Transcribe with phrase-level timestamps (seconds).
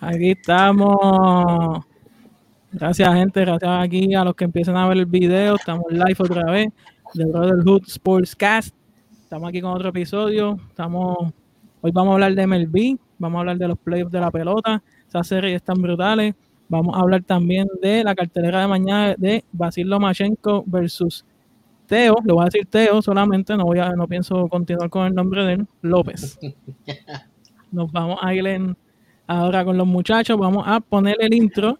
[0.00, 1.84] Aquí estamos.
[2.72, 3.40] Gracias, gente.
[3.40, 5.56] Gracias aquí a los que empiezan a ver el video.
[5.56, 6.68] Estamos live otra vez
[7.14, 8.74] de Brotherhood Sportscast.
[9.22, 10.58] Estamos aquí con otro episodio.
[10.68, 11.32] Estamos,
[11.80, 12.98] hoy vamos a hablar de MLB.
[13.18, 14.82] Vamos a hablar de los playoffs de la pelota.
[15.08, 16.34] Esas series están brutales.
[16.68, 21.24] Vamos a hablar también de la cartelera de mañana de Basil Lomachenko versus
[21.86, 22.16] Teo.
[22.22, 23.56] Le voy a decir Teo solamente.
[23.56, 25.66] No, voy a, no pienso continuar con el nombre de él.
[25.80, 26.38] López.
[27.72, 28.76] Nos vamos a ir en
[29.26, 30.38] ahora con los muchachos.
[30.38, 31.78] Vamos a poner el intro.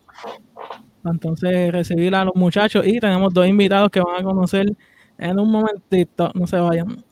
[1.05, 4.77] Entonces recibir a los muchachos y tenemos dos invitados que van a conocer
[5.19, 6.32] en un momentito.
[6.34, 7.05] No se vayan.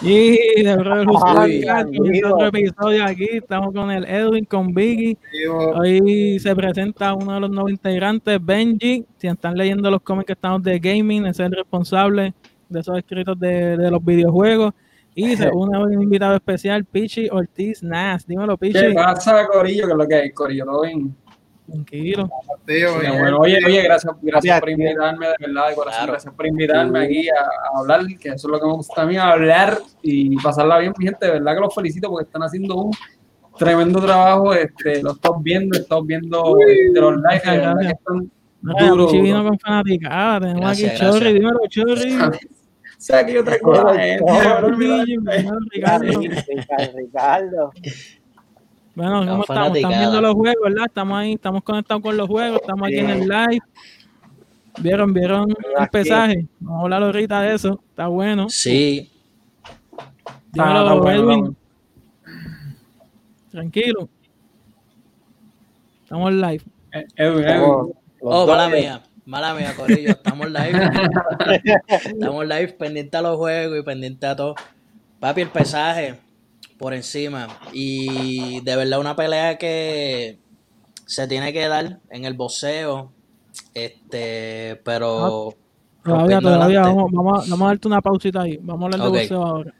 [0.00, 0.76] Y de
[2.24, 5.16] otro episodio aquí, estamos con el Edwin, con Biggie.
[5.74, 9.04] Hoy se presenta uno de los nuevos integrantes, Benji.
[9.16, 12.32] Si están leyendo los cómics que estamos de gaming, es el responsable
[12.68, 14.72] de esos escritos de, de los videojuegos.
[15.14, 18.24] Y se une un invitado especial, Pichi Ortiz Nas.
[18.24, 18.78] Dímelo, Pichi.
[18.78, 19.86] ¿Qué pasa, Corillo?
[19.86, 20.64] ¿Qué es lo que hay, Corillo?
[20.64, 21.16] ¿Todo bien?
[21.70, 22.30] Tranquilo.
[22.64, 26.06] bueno, oye, oye, gracias, gracias por invitarme, de verdad, de corazón.
[26.06, 29.16] Gracias por invitarme aquí a, hablar, que eso es lo que me gusta a mí,
[29.16, 31.26] hablar y pasarla bien, mi gente.
[31.26, 32.92] De verdad que los felicito porque están haciendo un
[33.58, 34.54] tremendo trabajo.
[34.54, 38.30] Este, lo estoy viendo, estoy viendo de los live, de verdad que están
[38.62, 39.12] duros.
[39.12, 42.18] vino con fanaticada, tenemos aquí Chorri, dímelo, Chorri.
[42.98, 43.92] O sea, que otra cosa.
[46.96, 47.70] Ricardo.
[48.98, 49.76] Bueno, ¿cómo estamos?
[49.76, 50.86] Estamos viendo los juegos, ¿verdad?
[50.86, 53.60] Estamos ahí, estamos conectados con los juegos, estamos aquí en el live.
[54.80, 56.48] ¿Vieron, vieron el pesaje?
[56.58, 57.80] Vamos a hablar ahorita de eso.
[57.90, 58.48] Está bueno.
[58.48, 59.08] Sí.
[60.50, 61.56] Dímelo, Edwin.
[63.52, 64.08] Tranquilo.
[66.02, 66.62] Estamos live.
[66.90, 67.60] Eh.
[68.20, 69.00] Oh, mala mía.
[69.24, 70.10] Mala mía, Corillo.
[70.10, 70.90] Estamos live.
[71.86, 74.56] Estamos live pendiente a los juegos y pendiente a todo.
[75.20, 76.18] Papi, el pesaje
[76.78, 77.48] por encima.
[77.72, 80.38] Y de verdad una pelea que
[81.06, 83.12] se tiene que dar en el boxeo.
[83.74, 85.54] Este, pero...
[86.04, 88.58] todavía, todavía, vamos, vamos, a, darte una pausita ahí.
[88.62, 89.74] Vamos a hablar de boxeo ahora.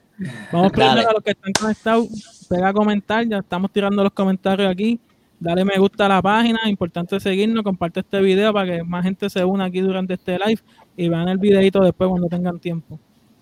[0.53, 4.71] Vamos primero a los que están conectados, pega a comentar, ya estamos tirando los comentarios
[4.71, 5.01] aquí.
[5.41, 9.31] Dale me gusta a la página, importante seguirnos, comparte este video para que más gente
[9.31, 10.61] se una aquí durante este live
[10.97, 12.99] y vean el videito después cuando tengan tiempo.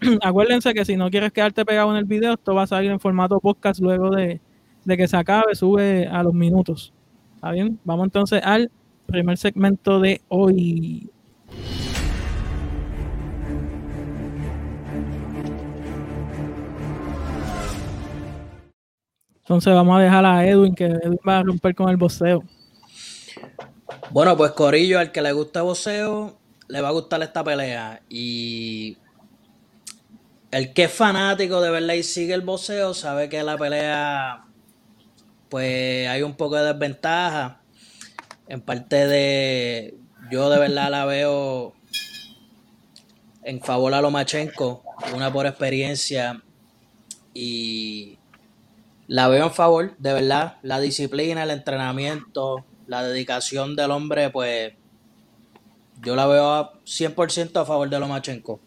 [0.23, 3.01] acuérdense que si no quieres quedarte pegado en el video, esto va a salir en
[3.01, 4.41] formato podcast luego de,
[4.87, 6.93] que se acabe, sube a los minutos.
[7.35, 7.79] ¿Está bien?
[7.85, 8.71] Vamos entonces al
[9.07, 11.11] primer segmento de hoy.
[19.39, 22.43] Entonces vamos a dejar a Edwin, que Edwin va a romper con el boxeo.
[24.11, 26.37] Bueno, pues Corillo, al que le gusta el boxeo,
[26.69, 28.03] le va a gustar esta pelea.
[28.09, 28.97] Y
[30.51, 34.45] el que es fanático de verdad y sigue el boxeo sabe que la pelea
[35.49, 37.61] pues hay un poco de desventaja.
[38.49, 39.99] En parte de
[40.31, 41.75] yo de verdad la veo
[43.43, 44.83] en favor a Lomachenko,
[45.15, 46.43] una por experiencia
[47.33, 48.19] y
[49.07, 54.73] la veo en favor, de verdad, la disciplina, el entrenamiento, la dedicación del hombre, pues
[56.03, 58.61] yo la veo 100% a favor de Lomachenko.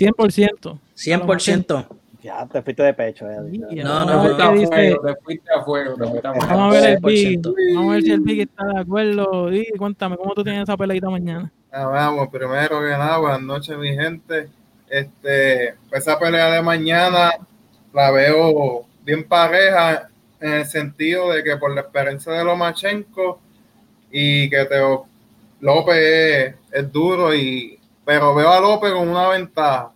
[0.00, 0.78] 100%.
[0.96, 1.86] 100%.
[2.22, 3.30] Ya te fuiste de pecho.
[3.30, 3.82] Eh.
[3.82, 4.68] No, no, no.
[4.68, 5.96] Te, te fuiste a fuego.
[5.96, 7.40] Vamos a ver el Big.
[7.74, 9.52] Vamos a ver si el Big está de acuerdo.
[9.52, 11.50] Y cuéntame, ¿cómo tú tienes esa peleita mañana?
[11.72, 14.48] Ah, vamos, primero que nada, buenas noches, mi gente.
[14.88, 17.30] Este, pues esa pelea de mañana
[17.94, 20.08] la veo bien pareja
[20.40, 23.40] en el sentido de que por la experiencia de Lomachenko
[24.10, 25.06] y que Teo
[25.60, 27.79] López es duro y
[28.10, 29.92] pero veo a López con una ventaja.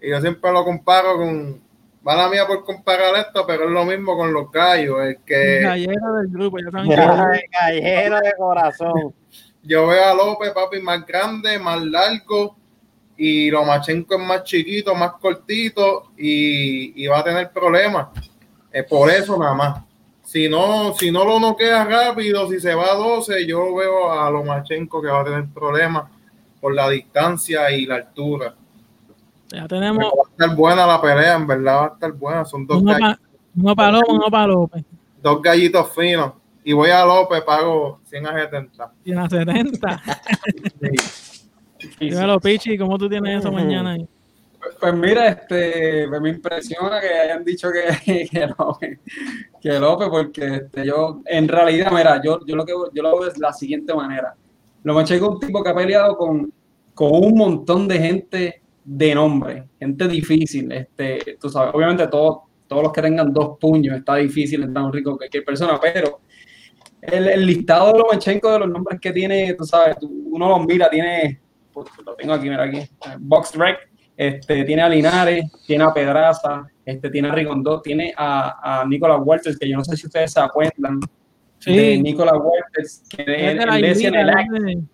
[0.00, 1.60] Y yo siempre lo comparo con,
[2.06, 5.02] va la mía por comparar esto, pero es lo mismo con los gallos.
[5.02, 6.98] El que, gallero del grupo, yo también.
[6.98, 9.14] gallero de corazón.
[9.64, 12.56] Yo veo a López, papi, más grande, más largo,
[13.18, 18.08] y Lomachenko es más chiquito, más cortito, y, va a tener problemas.
[18.88, 19.84] por eso nada más.
[20.22, 24.30] Si no, si no lo noquea rápido, si se va a 12, yo veo a
[24.30, 26.04] Lomachenko que va a tener problemas
[26.62, 28.54] por la distancia y la altura.
[29.48, 30.04] Ya tenemos.
[30.04, 32.44] Va a estar buena la pelea, en verdad va a estar buena.
[32.44, 33.18] Son dos uno gallitos.
[33.56, 34.84] uno para López, uno para López.
[35.20, 36.34] Dos gallitos finos.
[36.62, 38.92] Y voy a López, pago 100 a 70.
[39.02, 40.02] 100 a 70.
[40.80, 41.88] sí.
[41.98, 44.08] Dímelo, Pichi, ¿cómo tú tienes eso mañana ahí?
[44.60, 48.98] Pues, pues, mira, este, pues me impresiona que hayan dicho que, que,
[49.60, 53.28] que López, porque este, yo, en realidad, mira, yo, yo, lo que yo lo veo
[53.28, 54.36] es la siguiente manera.
[54.82, 56.52] Lomachenko es un tipo que ha peleado con,
[56.94, 60.70] con un montón de gente de nombre, gente difícil.
[60.72, 64.92] Este, tú sabes, obviamente todos, todos los que tengan dos puños está difícil, es tan
[64.92, 66.20] rico cualquier persona, pero
[67.00, 70.88] el, el, listado de Lomachenko de los nombres que tiene, tú sabes, uno los mira,
[70.90, 71.40] tiene,
[71.72, 72.80] pues, lo tengo aquí, mira aquí,
[73.20, 78.80] Box Rec, este, tiene a Linares, tiene a Pedraza, este, tiene a Rigondo, tiene a,
[78.82, 81.00] a Nicolás Walters, que yo no sé si ustedes se acuerdan
[81.64, 81.76] sí.
[81.76, 84.88] de Nicolás Walters, que de, el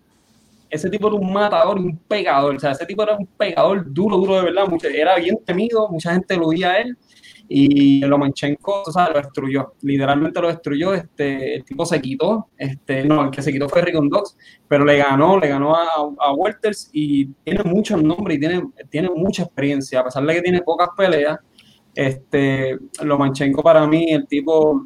[0.69, 3.91] ese tipo era un matador y un pegador, o sea, ese tipo era un pegador
[3.91, 6.95] duro, duro de verdad, era bien temido, mucha gente lo oía a él,
[7.51, 13.03] y Lomachenko, o sea, lo destruyó, literalmente lo destruyó, este, el tipo se quitó, este,
[13.05, 14.37] no, el que se quitó fue Rigondox,
[14.67, 15.87] pero le ganó, le ganó a,
[16.19, 20.41] a Walters y tiene muchos nombres y tiene, tiene mucha experiencia, a pesar de que
[20.43, 21.39] tiene pocas peleas,
[21.95, 24.85] este, Lomachenko para mí, el tipo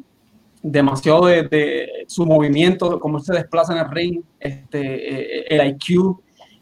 [0.64, 6.18] demasiado de, de, su movimiento, cómo se desplaza en el ring, este, eh, el IQ,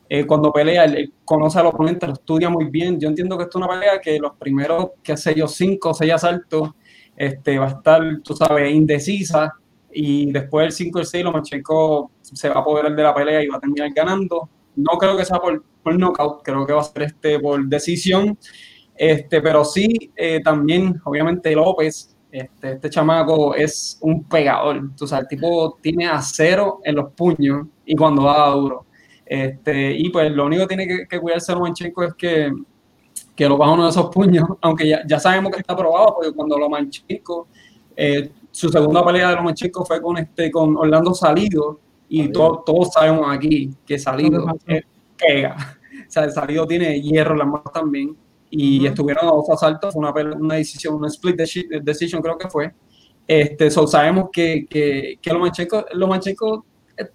[0.08, 2.98] eh, cuando pelea, él, conoce al oponente, lo estudia muy bien.
[2.98, 5.94] Yo entiendo que esto es una pelea que los primeros, qué sé yo, cinco o
[5.94, 6.70] seis asaltos,
[7.16, 9.54] este, va a estar, tú sabes, indecisa.
[9.92, 13.42] Y después del 5 y el 6, Lomachenko se va a apoderar de la pelea
[13.42, 14.48] y va a terminar ganando.
[14.74, 18.38] No creo que sea por, por knockout, creo que va a ser este por decisión.
[18.94, 24.90] Este, pero sí, eh, también, obviamente, López, este, este chamaco es un pegador.
[24.96, 28.86] Tú sabes, el tipo tiene acero en los puños y cuando va duro.
[29.26, 32.50] Este, y pues lo único que tiene que, que cuidarse Lomachenko es que,
[33.36, 36.32] que lo baja uno de esos puños, aunque ya, ya sabemos que está probado, porque
[36.32, 37.48] cuando Lomachenko,
[37.96, 42.92] eh, su segunda pelea de Lomachenko fue con, este, con Orlando Salido, y todos, todos
[42.92, 44.46] sabemos aquí que Salido
[45.18, 45.56] pega.
[45.92, 48.14] O sea, Salido tiene hierro en las manos también,
[48.54, 52.74] y estuvieron a dos asaltos, una, una decisión, una split decision creo que fue.
[53.26, 56.66] Este, so, sabemos que, que, que Lomachenko, Lomachenko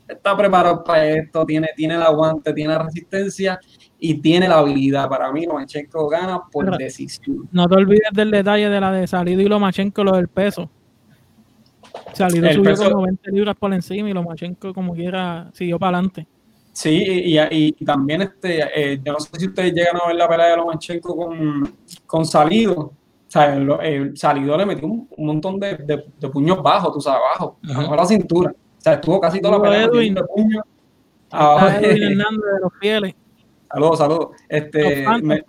[0.08, 3.60] está preparado para esto, tiene, tiene el aguante, tiene la resistencia
[4.00, 5.08] y tiene la habilidad.
[5.08, 7.48] Para mí, Lomachenko gana por decisión.
[7.52, 10.72] No te olvides del detalle de la de Salido y Lomachenko, lo del peso.
[12.14, 16.26] Salido subió peso, como 20 libras por encima y Lomachenko, como quiera, siguió para adelante.
[16.78, 20.16] Sí, y, y, y, también, este, eh, yo no sé si ustedes llegan a ver
[20.16, 21.76] la pelea de Lomachenko con,
[22.06, 22.76] con Salido.
[22.80, 22.94] O
[23.26, 27.02] sea, el, el Salido le metió un, un montón de, de, de, puños bajos, tú
[27.02, 28.52] sabes, abajo, bajo la cintura.
[28.52, 30.62] O sea, estuvo casi toda la pelea Edwin, de puño.
[31.32, 33.16] Ah, Edwin Hernández de los fieles.
[33.74, 34.28] Saludos, saludos.
[34.48, 35.44] Este, me,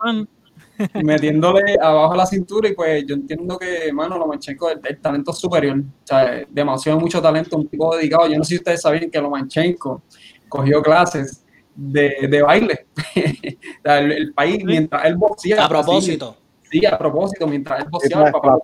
[1.05, 5.79] metiéndole abajo la cintura y pues yo entiendo que, mano, Lomachenko, el, el talento superior.
[5.79, 8.29] O sea, demasiado mucho talento, un tipo dedicado.
[8.29, 10.01] Yo no sé si ustedes sabían que Lomachenko
[10.49, 12.87] cogió clases de, de baile.
[13.85, 15.65] el, el, país, mientras él boxea.
[15.65, 16.37] A propósito.
[16.63, 18.59] Así, sí, a propósito, mientras él boxeaba, papá,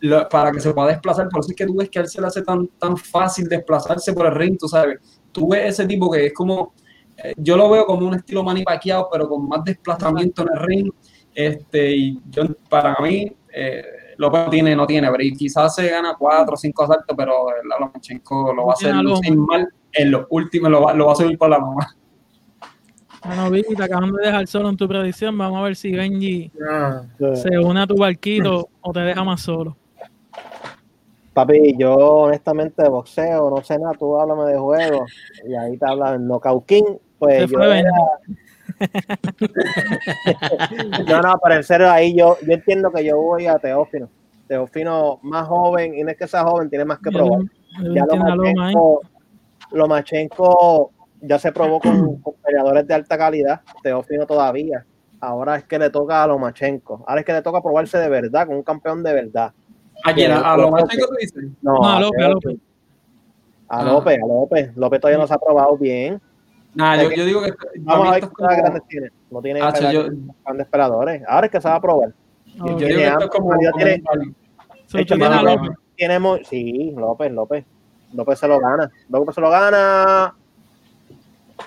[0.00, 1.28] lo, para que se pueda desplazar.
[1.28, 3.48] Por eso es que tú ves que a él se le hace tan, tan fácil
[3.48, 4.98] desplazarse por el ring, tú sabes.
[5.30, 6.72] Tú ves ese tipo que es como,
[7.22, 10.90] eh, yo lo veo como un estilo manipaqueado, pero con más desplazamiento en el ring.
[11.34, 13.84] Este, y yo, para mí, eh,
[14.16, 18.66] López tiene, no tiene, pero quizás se gana cuatro o cinco asaltos, pero Lomachenko lo
[18.66, 21.50] va a hacer sin mal en los últimos, lo va, lo va a subir por
[21.50, 21.96] la mamá.
[23.24, 25.36] Bueno, Vicky, te acaban de dejar solo en tu predicción.
[25.38, 27.04] Vamos a ver si Benji ah,
[27.34, 29.76] se une a tu barquito o te deja más solo.
[31.32, 35.06] Papi, yo honestamente de boxeo, no sé nada, tú háblame de juego
[35.48, 36.84] y ahí te hablan Knockout King,
[37.18, 37.90] pues yo era...
[41.08, 44.08] no, no, pero en serio, ahí yo, yo entiendo que yo voy a Teófino.
[44.46, 47.40] Teófino más joven, y no es que sea joven, tiene más que probar.
[47.82, 49.00] Ya Lomachenko,
[49.74, 50.90] Lomachenko
[51.20, 54.84] ya se probó con, con, peleadores de alta calidad, Teófino todavía.
[55.20, 57.04] Ahora es que le toca a Lomachenko.
[57.06, 59.52] Ahora es que le toca probarse de verdad, con un campeón de verdad.
[60.04, 60.32] ¿A quién?
[60.32, 61.44] ¿A Lomachenko tú dices?
[61.62, 62.56] No, no a López, a López.
[63.68, 64.76] A López, a López.
[64.76, 66.20] López todavía no se ha probado bien.
[66.74, 67.52] Nah, yo, yo, digo que.
[67.80, 68.48] Vamos a ver qué como...
[68.48, 69.10] grandes tiene.
[69.30, 70.06] No tiene ah, yo...
[70.44, 71.22] grandes peladores.
[71.26, 72.12] Ahora es que se va a probar.
[72.60, 73.48] Oh, yo digo que esto es como.
[73.50, 74.02] como tiene,
[74.94, 75.70] hecho, tiene, López.
[75.96, 77.64] tiene muy, sí, López, López.
[78.14, 78.90] López se lo gana.
[79.08, 80.34] López se lo gana.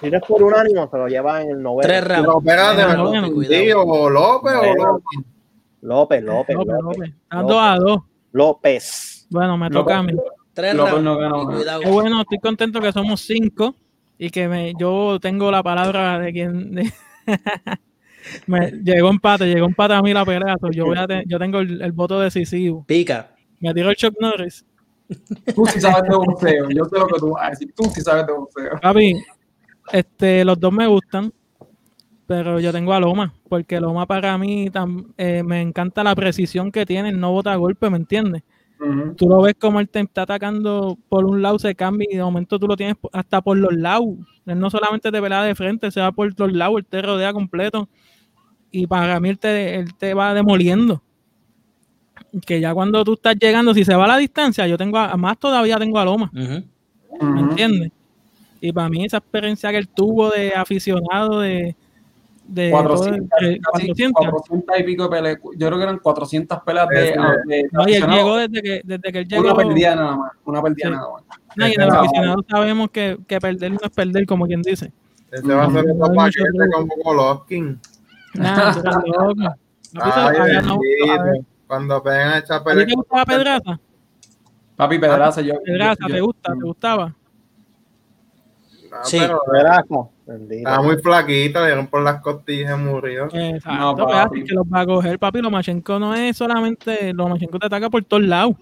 [0.01, 1.87] Si no es por unánimo, se lo lleva en el noveno.
[1.87, 2.27] Tres rounds.
[2.27, 4.53] López o López.
[5.81, 6.55] López, López.
[6.55, 7.13] López, López.
[7.29, 7.99] Dando a dos.
[8.31, 9.27] López.
[9.29, 10.13] Bueno, me toca a mí.
[10.53, 11.17] Tres López no
[11.91, 13.75] bueno, estoy contento que somos cinco
[14.17, 16.75] y que me, yo tengo la palabra de quien.
[16.75, 16.91] De
[18.47, 20.55] me, llegó empate, llegó empate a mí la pelea.
[20.71, 22.85] Yo, voy a te, yo tengo el, el, voto decisivo.
[22.85, 23.31] Pica.
[23.59, 24.65] Me tiró el Chuck Norris.
[25.55, 26.69] Tú sí sabes de boxeo.
[26.69, 27.73] Yo sé lo que tú vas a decir.
[27.75, 28.79] Tú sí sabes de boxeo.
[28.81, 29.15] Papi,
[29.91, 31.33] este, los dos me gustan,
[32.25, 36.71] pero yo tengo a Loma, porque Loma para mí tam, eh, me encanta la precisión
[36.71, 38.43] que tiene, no bota golpe, ¿me entiendes?
[39.15, 42.21] Tú lo ves como él te está atacando por un lado, se cambia y de
[42.21, 44.09] momento tú lo tienes hasta por los lados.
[44.45, 47.33] Él no solamente te pelea de frente, se va por los lados, él te rodea
[47.33, 47.89] completo.
[48.69, 51.01] Y para mí él te, va demoliendo.
[52.45, 55.37] Que ya cuando tú estás llegando, si se va a la distancia, yo tengo, más
[55.37, 56.29] todavía tengo a Loma.
[56.33, 57.91] ¿Me entiendes?
[58.59, 61.75] Y para mí esa experiencia que él tuvo de aficionado, de,
[62.47, 64.79] de 400, casi 400.
[64.79, 65.37] y pico de peleas.
[65.57, 67.15] Yo creo que eran 400 peleas de.
[67.45, 69.43] de no, y él llegó desde que, desde que él llegó.
[69.43, 70.31] Una perdida nada más.
[70.45, 71.23] Una perdida nada más.
[71.55, 74.91] No, y en el aficionado sabemos que, que perder no es perder, como quien dice.
[75.31, 77.79] Este va a ser otro paquete como Golovkin.
[78.35, 78.73] Nah,
[79.05, 79.55] loco.
[79.93, 80.79] No,
[81.67, 82.83] cuando pegan a echar peleas.
[82.83, 83.79] ¿A ti te gustaba Pedraza?
[84.75, 85.53] Papi, Pedraza, yo.
[85.63, 86.53] Pedraza, ¿te gusta?
[86.53, 87.15] ¿Te gustaba?
[89.03, 89.17] sí.
[89.19, 93.25] Pero estaba muy flaquito, le dieron por las costillas, murió.
[93.31, 94.43] Exacto, no, papi.
[94.43, 95.41] que los va a coger, papi.
[95.41, 97.13] Lomachenko no es solamente.
[97.13, 98.55] Lomachenko te ataca por todos lados.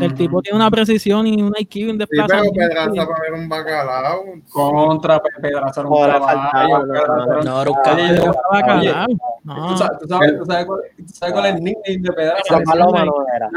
[0.00, 2.52] El tipo tiene una precisión y un IQ en desplazamiento.
[2.52, 4.24] Sí, pero Pedraza para ver un bacalao.
[4.50, 7.42] Contra Pedraza era un caballo.
[7.44, 9.06] No, era un caballo.
[9.44, 9.68] No.
[9.68, 12.60] ¿Tú sabes, tú sabes, tú sabes, cuál, es el nickname de Pedraza?
[12.64, 13.50] Paloma no era.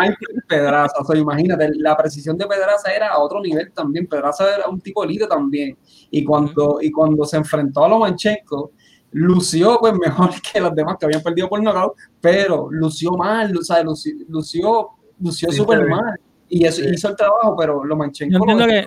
[0.48, 0.94] Pedraza.
[1.00, 4.08] O sea, imagínate, la precisión de Pedraza era a otro nivel también.
[4.08, 5.78] Pedraza era un tipo líder también.
[6.12, 8.72] Y cuando, y cuando se enfrentó a Lomachenko,
[9.12, 13.64] lució pues mejor que los demás que habían perdido por knockout, pero lució mal, o
[13.64, 14.90] sea, lució, lució,
[15.20, 18.84] lució súper mal y eso hizo el trabajo, pero Lomachenko entiendo que,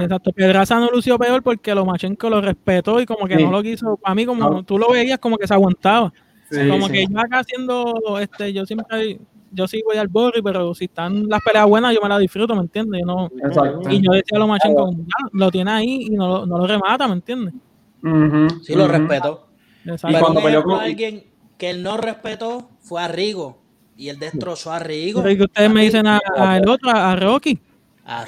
[0.00, 3.98] exacto, Pedraza no lució peor porque Lomachenko lo respetó y como que no lo quiso,
[4.04, 6.12] a mí como tú lo veías como que se aguantaba.
[6.68, 9.18] como que yo acá haciendo, este, yo siempre,
[9.50, 12.54] yo sí voy al borri, pero si están las peleas buenas, yo me las disfruto,
[12.54, 13.00] ¿me entiendes?
[13.00, 13.30] Yo no,
[13.90, 14.90] y yo decía a Lomachenko,
[15.32, 17.54] lo tiene ahí y no, no lo remata, ¿me entiendes?
[18.62, 19.48] sí, lo respeto.
[19.84, 21.24] Y cuando peleó con alguien
[21.56, 23.61] que él no respetó fue a Rigo
[24.02, 25.22] y él destrozó a Rigo.
[25.22, 26.18] que ustedes me dicen a,
[26.56, 27.56] el otro, a Rocky.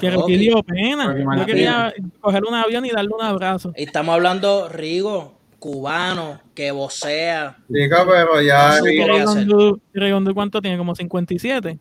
[0.00, 1.16] que Rocky dio pena.
[1.37, 3.73] Yo quería coger un avión y darle un abrazo.
[3.76, 7.57] Y estamos hablando Rigo, cubano, que vocea.
[7.66, 8.78] Diga, pero ya.
[9.93, 10.78] Rigondo, ¿cuánto tiene?
[10.78, 11.81] ¿Como 57?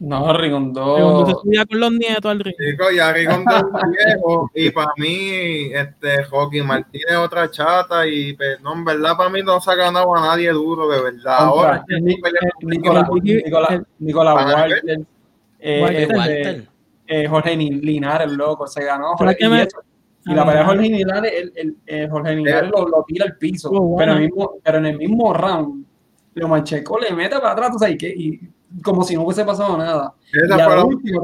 [0.00, 0.96] No, Rigondo.
[0.96, 2.54] Rigondo se subía con los nietos al río.
[2.58, 3.64] Chico, ya Rigondo es
[4.06, 4.50] viejo.
[4.54, 8.06] y para mí, este, Joaquín Martínez otra chata.
[8.06, 11.02] Y pues, no, en verdad, para mí no se ha ganado a nadie duro, de
[11.02, 11.36] verdad.
[11.40, 13.10] Ahora, Nicolás
[13.98, 14.46] Nicolás
[15.60, 16.66] Walter.
[17.28, 19.16] Jorge Linares, loco, se ganó.
[19.18, 19.44] Jorge, y,
[20.30, 23.70] y la pelea de Jorge Linares, el, el, Jorge Linares lo, lo, tira al piso.
[23.98, 25.84] pero, en el mismo, pero en el mismo round,
[26.34, 27.98] lo Mancheco le mete para atrás, ¿sabes?
[27.98, 28.08] qué?
[28.08, 28.40] y
[28.82, 30.14] como si no hubiese pasado nada.
[30.32, 31.20] Esa fue la última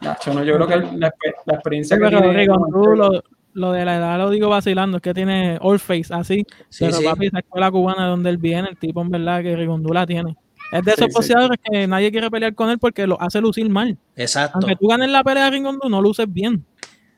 [0.00, 1.14] no, yo creo que la,
[1.46, 3.22] la experiencia que tiene lo,
[3.54, 6.98] lo, de la edad lo digo vacilando, es que tiene all face así, sí, pero
[6.98, 7.04] sí.
[7.04, 10.36] papi, esa escuela cubana donde él viene, el tipo en verdad que Rigondú la tiene.
[10.72, 11.32] Es de esos sí,
[11.70, 13.96] que nadie quiere pelear con él porque lo hace lucir mal.
[14.16, 14.58] Exacto.
[14.60, 16.64] Aunque tú ganes la pelea de Rigondú, no luces bien.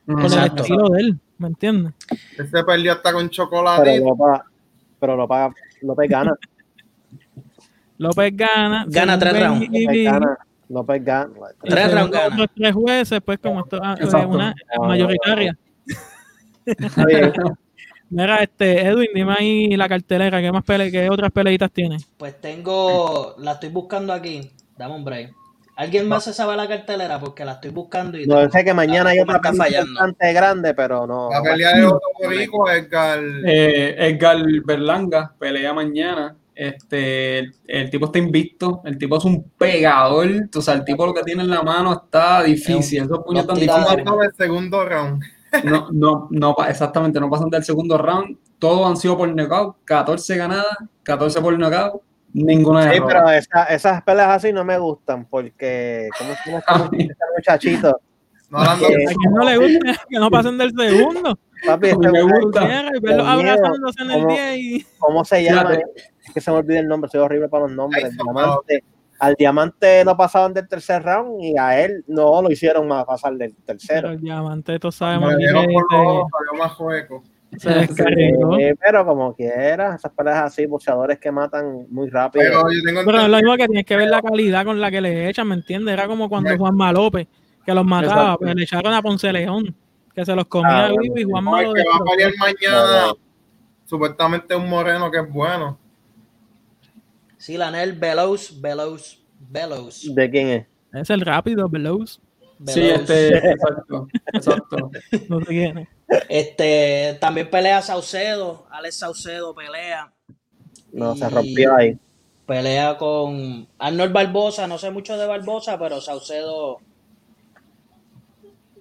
[0.07, 1.95] Con el estilo de él, ¿me entiendes?
[2.39, 3.83] Ese perdió hasta con chocolate.
[3.85, 4.45] Pero lo paga,
[5.01, 6.35] pero lo paga, López gana.
[7.99, 8.87] López gana.
[8.89, 9.69] Gana tres rounds.
[10.69, 11.31] López gana.
[11.63, 12.47] Tres rounds gana.
[12.55, 15.57] tres jueces, pues como esto, ah, una mayoritaria.
[18.11, 21.99] Mira, este, Edwin, dime ahí la cartelera, ¿qué más pele qué otras peleitas tiene?
[22.17, 25.35] Pues tengo, la estoy buscando aquí, dame un break.
[25.77, 27.21] ¿Alguien más se sabe la cartelera?
[27.21, 28.27] Porque la estoy buscando y...
[28.27, 31.31] No, sé que mañana hay otra pelea bastante grande, pero no...
[31.31, 33.21] La pelea de otro Rico, Edgar...
[33.47, 36.35] Eh, Edgar Berlanga, pelea mañana.
[36.59, 41.15] Este, el, tipo está invicto, el tipo es un pegador, o sea, el tipo lo
[41.15, 44.05] que tiene en la mano está difícil, esos puños están difíciles.
[44.25, 45.23] el segundo round.
[45.63, 50.37] No, no, no, exactamente, no pasan del segundo round, todos han sido por knockout, 14
[50.37, 55.27] ganadas, 14 por knockout, ninguna de Sí, pero esa, esas peleas así no me gustan,
[55.27, 58.01] porque, ¿cómo se llama este muchachito?
[58.51, 61.39] No, no, a quien no le gusta que no pasen del segundo.
[61.67, 62.65] Papi, este me gusta.
[62.97, 64.87] Y verlos abrazándose en el día y...
[64.99, 65.79] ¿Cómo se llama?
[66.29, 68.05] Es que se me olvida el nombre, soy horrible para los nombres.
[68.05, 68.85] El diamante,
[69.19, 73.35] al diamante no pasaban del tercer round y a él no lo hicieron más pasar
[73.35, 74.03] del tercero.
[74.03, 77.23] Pero el diamante, tú sabemos que este, más juego.
[77.57, 78.59] Se descargó.
[78.59, 82.45] Sí, pero como quiera, esas peleas así, boxeadores que matan muy rápido.
[82.45, 85.01] Pero, tengo pero es lo mismo que tienes que ver la calidad con la que
[85.01, 85.95] le echan, ¿me entiendes?
[85.95, 87.27] Era como cuando Juan López,
[87.65, 89.75] que los mataba, pues le echaron a Ponce León,
[90.15, 91.73] que se los comía Ah, vivo y Juan el Malo.
[91.73, 93.15] que va a pelear mañana,
[93.87, 95.79] supuestamente un moreno que es bueno.
[97.39, 100.15] Sí, Lanel Bellows, Bellows, Bellows.
[100.15, 100.67] ¿De quién es?
[100.93, 102.21] Es el rápido, Belows.
[102.67, 103.01] Sí, Bellows.
[103.01, 104.91] este, exacto, exacto.
[105.29, 105.89] No sé quién es.
[106.29, 110.13] Este, también pelea Saucedo, Alex Saucedo pelea.
[110.93, 111.99] No, se rompió ahí.
[112.47, 116.81] pelea con Arnold Barbosa, no sé mucho de Barbosa, pero Saucedo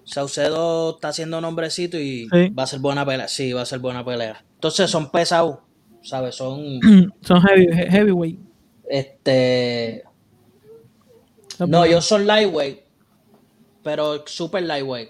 [0.07, 3.27] Saucedo está haciendo nombrecito y va a ser buena pelea.
[3.27, 4.41] Sí, va a ser buena pelea.
[4.53, 5.59] Entonces son pesados,
[6.01, 6.35] ¿sabes?
[6.35, 6.79] Son.
[7.21, 8.39] son heavy, heavyweight.
[8.89, 10.03] Este.
[11.59, 12.79] No, ellos son lightweight,
[13.83, 15.09] pero super lightweight.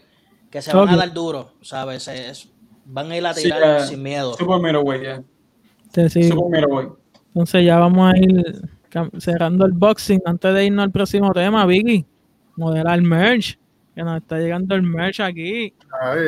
[0.49, 2.07] Que se van a dar duro, ¿sabes?
[2.07, 2.49] Es,
[2.85, 4.33] van a ir a tirar sin miedo.
[4.33, 5.23] Super middleweight, ya.
[5.93, 6.09] Yeah.
[6.09, 6.91] Sí, Super middleweight.
[7.27, 8.69] Entonces ya vamos a ir
[9.19, 12.05] cerrando el boxing antes de irnos al próximo tema, Vicky.
[12.55, 13.59] Modelar merch
[13.93, 15.73] que nos está llegando el merch aquí.
[16.01, 16.19] Ahí,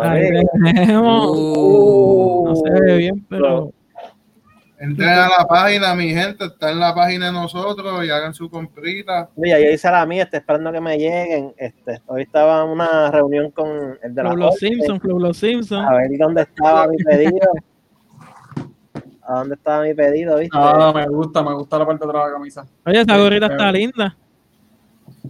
[0.00, 0.28] Ahí
[0.62, 1.36] tenemos.
[1.36, 3.72] Uh, no se ve bien, pero.
[4.80, 8.48] Entren a la página, mi gente, está en la página de nosotros y hagan su
[8.48, 9.28] comprita.
[9.34, 11.52] Mira, yo hice la mía, estoy esperando que me lleguen.
[11.56, 15.84] Este, hoy estaba en una reunión con el de la Los Simpsons, Los Simpsons.
[15.84, 17.50] A ver dónde estaba mi pedido.
[19.22, 20.56] ¿A dónde estaba mi pedido, viste?
[20.56, 22.66] Ah, me gusta, me gusta la parte de atrás de la camisa.
[22.86, 24.16] Oye, esa gorrita está linda.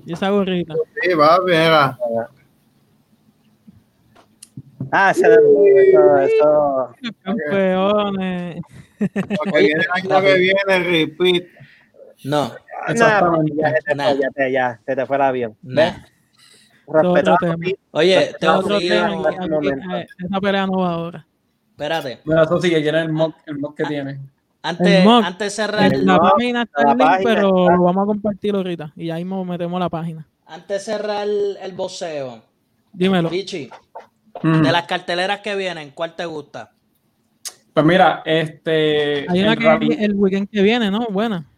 [0.05, 0.75] Y esa gorrita.
[1.03, 1.99] Sí, va, mira.
[4.93, 6.91] Ah, ese eso, eso.
[7.23, 8.61] Campeones.
[9.01, 11.45] Lo que viene el año que viene, repeat.
[12.25, 12.53] No.
[12.89, 15.57] Ya, se te, ya, te, ya, se te fue el avión.
[15.63, 15.95] ¿Ves?
[17.91, 19.31] Oye, te otro tema.
[20.01, 21.27] Esa pelea no va ahora.
[21.71, 22.21] Espérate.
[22.25, 24.19] Bueno, eso sí, que quiere el mock, el mock que tiene.
[24.63, 25.97] Antes, antes de cerrar.
[25.97, 28.93] La página está en link, pero lo vamos a compartir ahorita.
[28.97, 30.27] Y ahí metemos la página.
[30.47, 32.43] Antes de cerrar el, el boxeo.
[32.93, 33.29] Dímelo.
[33.29, 33.71] Richie,
[34.43, 34.63] mm.
[34.63, 36.73] de las carteleras que vienen, ¿cuál te gusta?
[37.79, 39.25] Pues mira, este.
[39.31, 41.07] Hay una que el weekend que viene, ¿no?
[41.11, 41.49] Buena.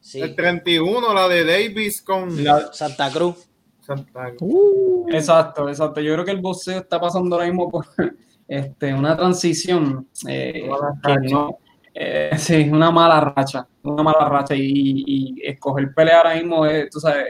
[0.00, 0.18] Sí.
[0.18, 2.30] El 31, la de Davis con
[2.72, 3.50] Santa Cruz.
[3.78, 4.50] Santa Cruz.
[4.50, 5.06] Uh.
[5.10, 6.00] exacto, exacto.
[6.00, 7.84] Yo creo que el boxeo está pasando ahora mismo por
[8.48, 10.70] este, una transición eh,
[11.04, 11.58] que no,
[11.92, 16.98] eh, sí, una mala racha, una mala racha y, escoger pelea ahora mismo es, tú
[16.98, 17.26] sabes,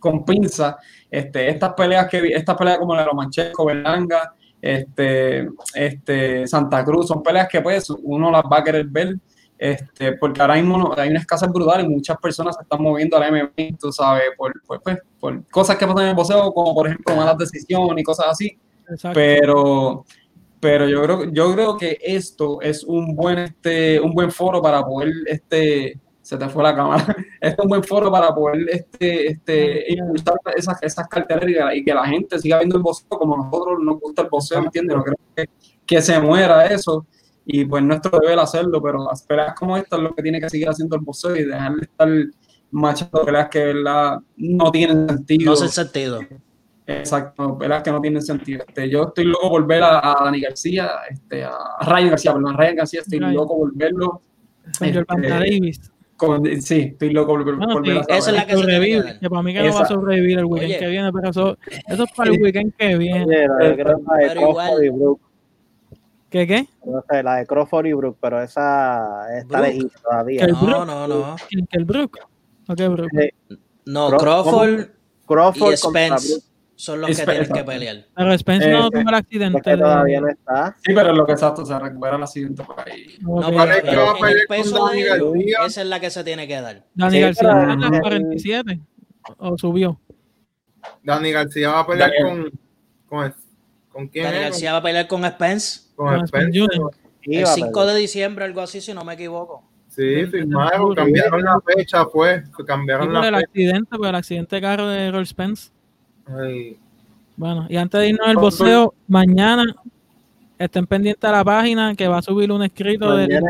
[0.00, 0.78] con pinza,
[1.08, 7.08] este, estas peleas que estas peleas como la de Romanchesco, Berlanga, este, este, Santa Cruz,
[7.08, 9.16] son peleas que pues uno las va a querer ver,
[9.58, 13.30] este, porque ahora mismo hay una escasez brutal y muchas personas se están moviendo al
[13.30, 17.16] MMA, tú sabes, por, pues, por cosas que pasan en el boxeo, como por ejemplo
[17.16, 18.58] malas decisiones y cosas así,
[19.12, 20.04] pero
[20.62, 24.84] pero yo creo, yo creo que esto es un buen, este, un buen foro para
[24.84, 27.04] poder, este, se te fue la cámara,
[27.40, 32.06] es un buen foro para poder este, este, impulsar esas, esas carteras y que la
[32.06, 34.96] gente siga viendo el boxeo como nosotros nos gusta el boxeo, ¿entiendes?
[34.96, 35.44] No creo que,
[35.84, 37.04] que se muera eso
[37.44, 40.48] y pues nuestro deber hacerlo, pero las peleas como esta es lo que tiene que
[40.48, 42.08] seguir haciendo el boxeo y dejar de estar
[42.70, 44.18] machando peleas que ¿verdad?
[44.36, 45.46] no tienen sentido.
[45.46, 46.20] No hacen sentido.
[46.86, 47.82] Exacto, ¿verdad?
[47.82, 48.64] Que no tiene sentido.
[48.66, 52.54] Este, yo estoy loco por ver a, a Dani García, este, a Ryan García, perdón,
[52.54, 54.22] a Ryan García, estoy loco por verlo.
[54.80, 55.91] Este, Davis.
[56.60, 59.18] Sí, estoy loco por, bueno, por sí, ver a Esa es la que sobrevivir.
[59.20, 60.78] Que para mí que no va a sobrevivir el weekend Oye.
[60.78, 63.24] que viene, pero eso, eso es para el weekend que viene.
[63.24, 65.20] Oye, la de Crawford y Brook.
[66.30, 66.66] ¿Qué qué?
[66.86, 70.44] No sé, la de Crawford y Brook, pero esa está lejos todavía.
[70.44, 71.36] ¿El no, no, no.
[71.50, 72.18] ¿El, el Brook?
[72.68, 73.10] ¿O qué Brook?
[73.84, 74.86] No, Crawford,
[75.26, 76.51] Crawford y Spence
[76.82, 78.06] son los que tienen que pelear.
[78.12, 79.76] Pero Spence no tuvo el accidente.
[79.76, 80.76] todavía no está.
[80.84, 83.18] Sí, pero lo que exacto, se recupera el accidente por ahí.
[83.20, 85.32] No, pero el peso de ellos,
[85.66, 86.84] esa es la que se tiene que dar.
[86.94, 88.80] Dani García en las 47
[89.38, 90.00] o subió.
[91.04, 92.50] Dani García va a pelear con,
[93.06, 93.34] con,
[93.88, 94.24] con quién.
[94.24, 95.82] Dani García va a pelear con Spence.
[95.94, 96.66] Con, Spence.
[97.22, 99.62] El 5 de diciembre, algo así, si no me equivoco.
[99.88, 102.42] Sí, firmaron, cambiaron la fecha, pues.
[102.66, 103.38] Cambiaron la el fecha.
[103.38, 105.70] accidente, pues el accidente de carro de Earl Spence.
[107.36, 109.64] Bueno, y antes de irnos al boxeo, mañana
[110.58, 113.40] estén pendientes a la página que va a subir un escrito de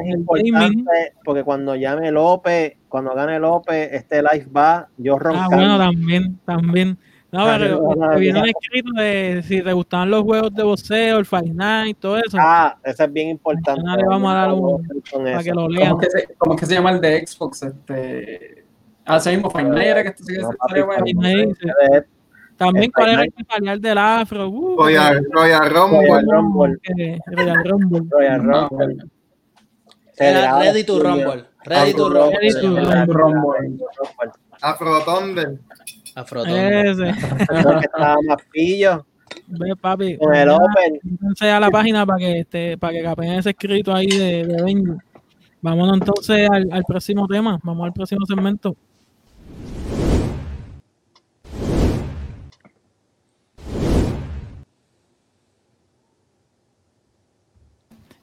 [1.25, 5.55] porque cuando llame López, cuando gane López, este live va, yo roncando.
[5.55, 6.99] Ah, bueno, también, también.
[7.31, 11.55] No, pero viene un escrito de si te gustaban los juegos de boxeo, el Fight
[11.55, 12.37] Night, todo eso.
[12.39, 13.83] Ah, eso es bien importante.
[13.83, 15.91] Mañana le vamos a dar un para que lo lean.
[15.91, 17.63] ¿Cómo que, se, ¿Cómo que se llama el de Xbox?
[17.63, 18.65] Este...
[19.07, 20.51] Ah, ese mismo Fight Night era que esto sigue no,
[22.65, 24.49] también cuál era el especial del afro.
[24.49, 26.09] Uh, Royal, Royal Rumble.
[26.09, 26.79] Royal Rumble.
[27.27, 28.03] Royal Rumble.
[28.11, 29.05] Royal Rumble.
[30.17, 31.45] Era Ready to Rumble.
[31.65, 32.39] Ready to Rumble.
[32.41, 33.85] Ready to Rumble.
[34.61, 35.61] Afro Thunder.
[36.15, 36.87] Afro Thunder.
[36.87, 37.09] Ese.
[37.09, 39.07] Estaba más pillo.
[39.47, 40.17] Ve, papi.
[40.19, 41.01] Con el Open.
[41.03, 44.63] Entonces a la página para que este, para que capen ese escrito ahí de, de
[44.63, 44.93] Benji.
[45.63, 47.59] Vámonos entonces al, al próximo tema.
[47.63, 48.77] Vamos al próximo segmento.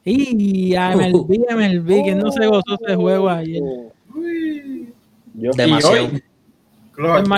[0.05, 3.61] Y MLB, MLB, que no se gozó ese juego ayer.
[5.33, 6.09] Demasiado.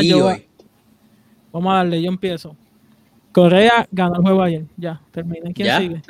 [0.02, 0.47] Y hoy.
[1.52, 2.56] Vamos a darle, yo empiezo.
[3.34, 4.63] Corea ganó el juego ayer.
[4.78, 5.54] Ya, terminé.
[5.54, 6.02] ¿Quién sigue?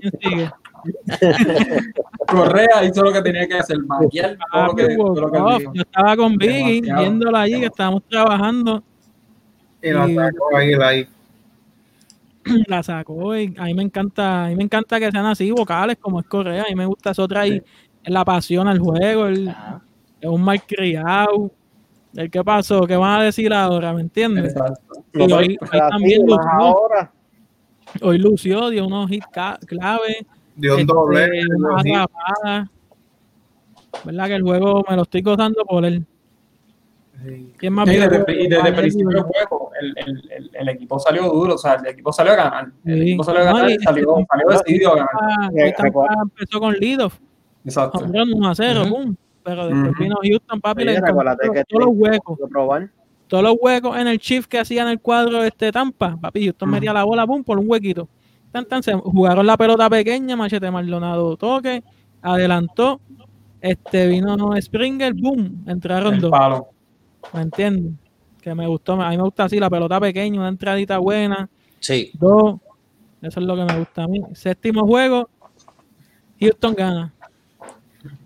[0.00, 0.50] ¿Quién sigue?
[2.26, 7.60] Correa hizo lo que tenía que hacer, maquiar ah, Yo estaba con Biggie, viéndola allí,
[7.60, 8.82] que estábamos trabajando.
[9.82, 11.06] Y la sacó ahí, la
[12.66, 15.96] La sacó y a mí me encanta, a mí me encanta que sean así vocales
[15.98, 17.62] como es Correa, a mí me gusta eso trae
[18.04, 19.48] la pasión al juego, el,
[20.20, 21.50] es un mal criado.
[22.14, 24.54] El qué pasó, qué van a decir ahora, ¿me entiendes?
[25.14, 25.56] Y hoy,
[25.90, 26.22] también
[26.58, 27.12] ahora.
[28.02, 29.26] hoy lució, dio unos hits
[29.66, 31.38] clave Dio un doble.
[31.38, 32.00] Este,
[34.04, 36.04] ¿Verdad que el juego me lo estoy gozando por él?
[37.58, 41.28] ¿Quién más y desde, y desde el principio del juego, el, el, el, equipo salió
[41.28, 42.68] duro, o sea, el equipo salió a ganar.
[42.84, 46.22] El equipo salió a ganar y salió, salió decidido a ganar.
[46.22, 47.18] Empezó con Lidoff.
[47.64, 48.00] Exacto.
[48.04, 49.16] 1 a 0, boom.
[49.42, 52.38] Pero después vino Houston, papi, le todos los huecos.
[53.26, 56.44] Todos los huecos en el shift que hacía en el cuadro de este Tampa, papi,
[56.44, 58.08] Houston metía la bola, boom, por un huequito
[59.04, 61.82] jugaron la pelota pequeña, Machete Maldonado toque,
[62.22, 63.00] adelantó,
[63.60, 66.32] este vino Springer, boom, entraron dos.
[67.32, 67.92] ¿Me entiendes?
[68.40, 71.48] Que me gustó, a mí me gusta así, la pelota pequeña, una entradita buena.
[71.78, 72.10] Sí.
[72.14, 72.56] Dos,
[73.22, 74.22] eso es lo que me gusta a mí.
[74.32, 75.28] Séptimo juego,
[76.40, 77.12] Houston gana.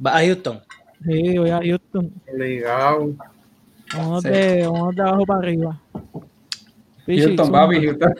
[0.05, 0.61] ¿Va a Houston?
[1.05, 2.13] Sí, voy a Houston.
[2.33, 3.13] Obligado.
[3.97, 5.81] Vamos, de, vamos de abajo para arriba.
[7.07, 8.15] Houston, papi, Houston,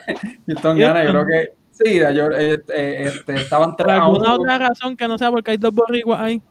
[0.47, 5.09] Houston gana, yo creo que Sí, yo, este, este, estaban ¿Por alguna otra razón que
[5.09, 6.41] no sea porque hay dos borriguas ahí?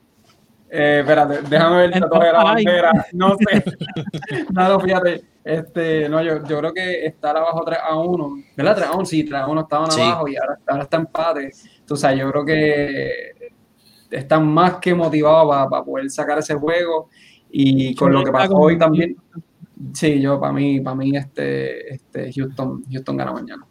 [0.77, 3.07] Eh, espérate, déjame ver el tatuaje de la bandera.
[3.13, 3.63] No sé.
[4.53, 5.25] no, fíjate.
[5.45, 8.75] Este, no, yo, yo creo que estar abajo 3 a 1, ¿verdad?
[8.75, 11.53] 3 a 1, sí, 3 a 1 estaban abajo y ahora, ahora está empate.
[11.79, 13.53] Entonces, yo creo que
[14.11, 17.09] están más que motivados para, para poder sacar ese juego
[17.53, 19.17] y con lo que pasó hoy también.
[19.93, 23.65] Sí, yo, para mí, para mí, este, este Houston, Houston gana mañana.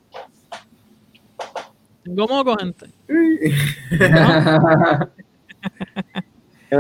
[2.02, 2.88] Tengo moco, gente.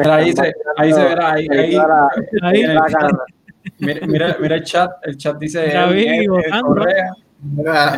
[0.05, 1.75] ahí, se, ahí se verá, ahí, ahí,
[2.41, 2.57] ahí.
[3.79, 5.89] mira, mira, mira, el chat, el chat dice en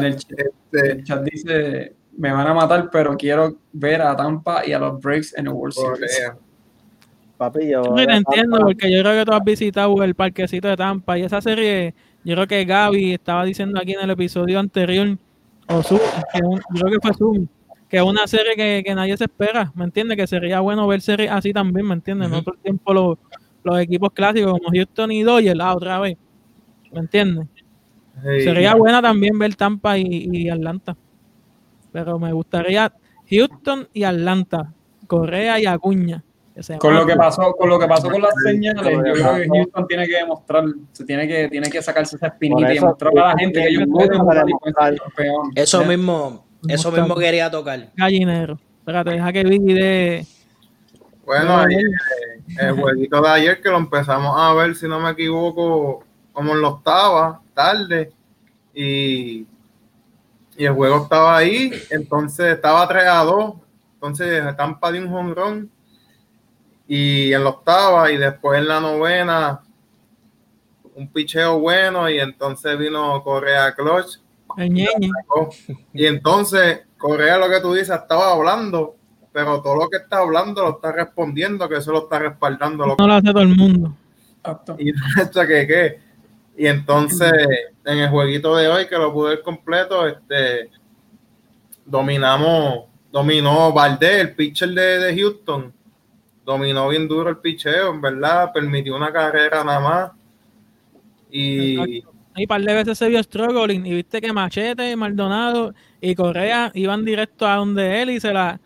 [0.03, 4.73] el, este, el chat dice me van a matar, pero quiero ver a Tampa y
[4.73, 6.31] a los Breaks en el World Series.
[7.37, 11.17] Papi, yo, no entiendo, porque yo creo que tú has visitado el parquecito de Tampa
[11.17, 15.17] y esa serie, yo creo que Gaby estaba diciendo aquí en el episodio anterior
[15.67, 15.99] o Zoom,
[16.31, 17.47] que yo creo que fue Zoom,
[17.89, 20.17] que es una serie que, que, nadie se espera, ¿me entiendes?
[20.17, 22.29] Que sería bueno ver series así también, ¿me entiendes?
[22.29, 23.17] No todo el tiempo los,
[23.63, 26.17] los equipos clásicos como Houston y Dodgers, la otra vez,
[26.91, 27.47] ¿me entiendes?
[28.23, 30.95] sería buena también ver Tampa y, y Atlanta,
[31.91, 32.93] pero me gustaría
[33.29, 34.73] Houston y Atlanta,
[35.05, 36.23] Correa y Acuña
[36.79, 39.87] con lo que pasó, con lo que pasó con las señales, yo creo que Houston
[39.87, 43.37] tiene que demostrar, se tiene que, tiene que sacarse esa espinita y demostrar a la
[43.37, 44.21] gente que ellos pueden
[44.73, 45.51] campeón.
[45.53, 47.91] Eso mismo, eso mismo quería tocar.
[47.95, 48.59] Gallinero.
[48.79, 50.27] Espérate, deja que vi de.
[51.25, 51.91] Bueno, el,
[52.59, 56.61] el jueguito de ayer que lo empezamos a ver, si no me equivoco, como en
[56.61, 58.11] la octava, tarde,
[58.73, 59.47] y,
[60.57, 63.53] y el juego estaba ahí, entonces estaba 3 a 2,
[63.95, 65.67] entonces Tampa de un home
[66.87, 69.61] y en la octava y después en la novena
[70.95, 74.19] un picheo bueno y entonces vino Correa Clutch.
[75.93, 78.95] Y entonces Correa lo que tú dices estaba hablando,
[79.31, 82.95] pero todo lo que está hablando lo está respondiendo, que eso lo está respaldando.
[82.97, 83.95] no lo hace todo el mundo.
[84.77, 84.93] Y,
[85.47, 85.99] que,
[86.57, 87.31] y entonces
[87.83, 90.69] en el jueguito de hoy que lo pude ver completo, este
[91.85, 95.73] dominamos, dominó Valdés, el pitcher de, de Houston
[96.45, 100.11] dominó bien duro el picheo, en verdad, permitió una carrera nada más.
[101.31, 102.03] Y.
[102.35, 107.05] Y par de veces se vio struggling y viste que Machete, Maldonado y Correa iban
[107.05, 108.59] directo a donde él y se la.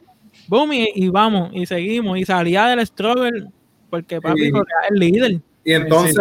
[0.48, 2.18] Boom, y, vamos, y seguimos.
[2.18, 3.52] Y salía del struggle
[3.90, 5.42] porque papi Correa es el líder.
[5.64, 6.16] Y entonces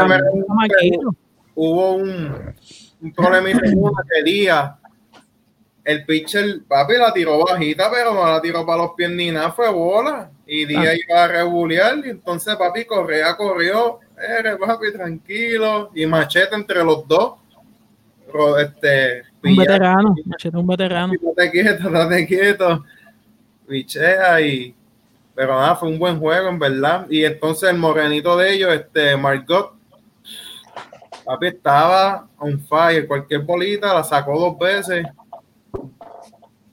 [1.55, 2.55] hubo un,
[3.01, 4.79] un problema que día
[5.89, 9.53] el pitcher, papi, la tiró bajita, pero no la tiró para los pies ni nada,
[9.53, 10.31] fue bola.
[10.47, 10.95] Y Díaz ah.
[10.95, 17.07] iba a rebulear, y entonces papi Correa corrió, eh, papi, tranquilo, y Machete entre los
[17.07, 17.35] dos.
[18.61, 21.13] Este, un veterano, Machete un veterano.
[21.37, 22.85] Date quieto, date quieto.
[23.67, 24.75] Pichea y.
[25.35, 27.07] Pero nada, fue un buen juego, en verdad.
[27.09, 29.73] Y entonces el morenito de ellos, este, Margot,
[31.25, 33.07] papi, estaba on fire.
[33.07, 35.07] Cualquier bolita la sacó dos veces.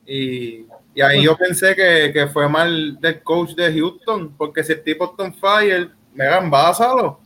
[0.05, 4.71] Y Y ahí yo pensé que, que, fue mal del coach de Houston, porque si
[4.71, 7.19] el tipo está on fire, me básalo.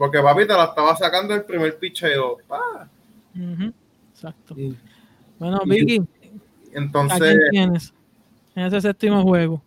[0.00, 2.38] Porque papi te la estaba sacando el primer picheo.
[2.48, 2.86] Ah.
[4.14, 4.56] Exacto.
[5.38, 6.00] bueno, Vicky.
[6.72, 7.20] Entonces.
[7.20, 7.92] ¿A quién tienes
[8.54, 9.60] en ese séptimo juego?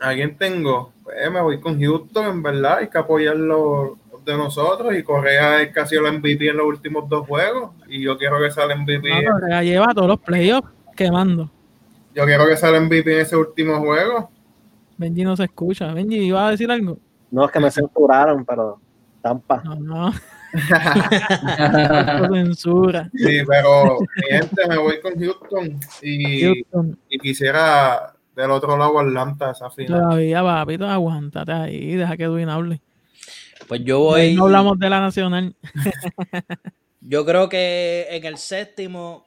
[0.00, 0.92] ¿A quién tengo?
[1.04, 2.78] Pues me voy con Houston, en verdad.
[2.78, 7.24] Hay que apoyarlo de nosotros y Correa es casi el MVP en los últimos dos
[7.24, 9.22] juegos y yo quiero que salga MVP.
[9.22, 11.48] No, Correa lleva todos los playoffs quemando.
[12.16, 14.28] Yo quiero que salga MVP en ese último juego.
[14.98, 15.94] Benji no se escucha.
[15.94, 16.98] Benji, ¿iba a decir algo?
[17.30, 18.80] No, es que me censuraron, pero
[19.20, 19.62] Tampa.
[19.64, 20.12] No, no.
[22.32, 23.10] censura.
[23.14, 26.98] Sí, pero mi gente, me voy con Houston y, Houston.
[27.08, 30.00] y quisiera del otro lado Atlanta esa final.
[30.00, 32.80] Todavía, papito, aguántate ahí, deja que Edwin hable.
[33.68, 34.34] Pues yo voy.
[34.34, 35.54] No hablamos de la nacional.
[37.00, 39.26] yo creo que en el séptimo,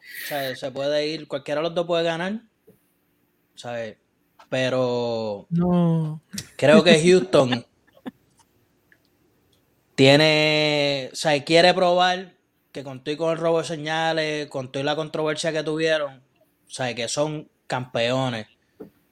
[0.56, 2.42] se puede ir, cualquiera de los dos puede ganar.
[3.56, 3.98] ¿Sabes?
[4.50, 5.48] Pero.
[5.50, 6.22] No.
[6.58, 7.66] Creo que Houston
[10.04, 11.10] tiene.
[11.12, 12.34] O sea, quiere probar
[12.74, 16.70] que con todo con el robo de señales, con toda la controversia que tuvieron, o
[16.70, 18.48] sea, que son campeones.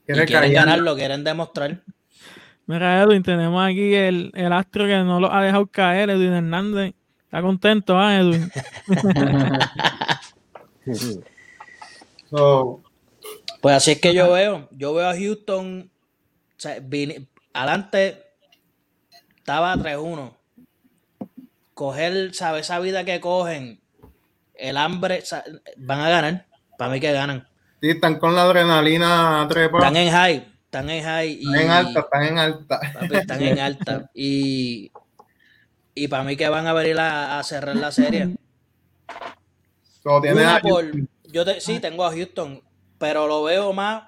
[0.08, 1.82] Y quieren ganarlo, quieren demostrar.
[2.66, 6.94] Mira, Edwin, tenemos aquí el, el, astro que no lo ha dejado caer, Edwin Hernández.
[7.26, 8.52] Está contento, ¿ah, Edwin?
[13.62, 14.68] pues así es que yo veo.
[14.72, 15.90] Yo veo a Houston.
[15.90, 16.84] O sea,
[17.54, 18.22] adelante
[19.38, 20.41] estaba 3-1.
[21.82, 22.68] Coger, ¿sabes?
[22.68, 23.82] Esa vida que cogen,
[24.54, 25.24] el hambre,
[25.78, 26.46] van a ganar.
[26.78, 27.48] Para mí que ganan.
[27.82, 31.40] Sí, están con la adrenalina Están en high están en high.
[31.42, 32.80] Y, están en alta, están en alta.
[33.12, 34.12] están en alta.
[34.14, 34.92] Y,
[35.96, 38.38] y para mí que van a venir a, cerrar la serie.
[41.34, 42.62] yo sí, tengo a Houston,
[43.00, 44.04] pero lo veo más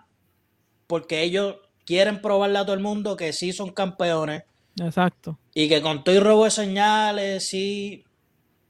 [0.85, 1.55] porque ellos
[1.87, 4.43] quieren probarle a todo el mundo que sí son campeones.
[4.79, 5.37] Exacto.
[5.53, 8.03] Y que con todo y robo de señales, sí,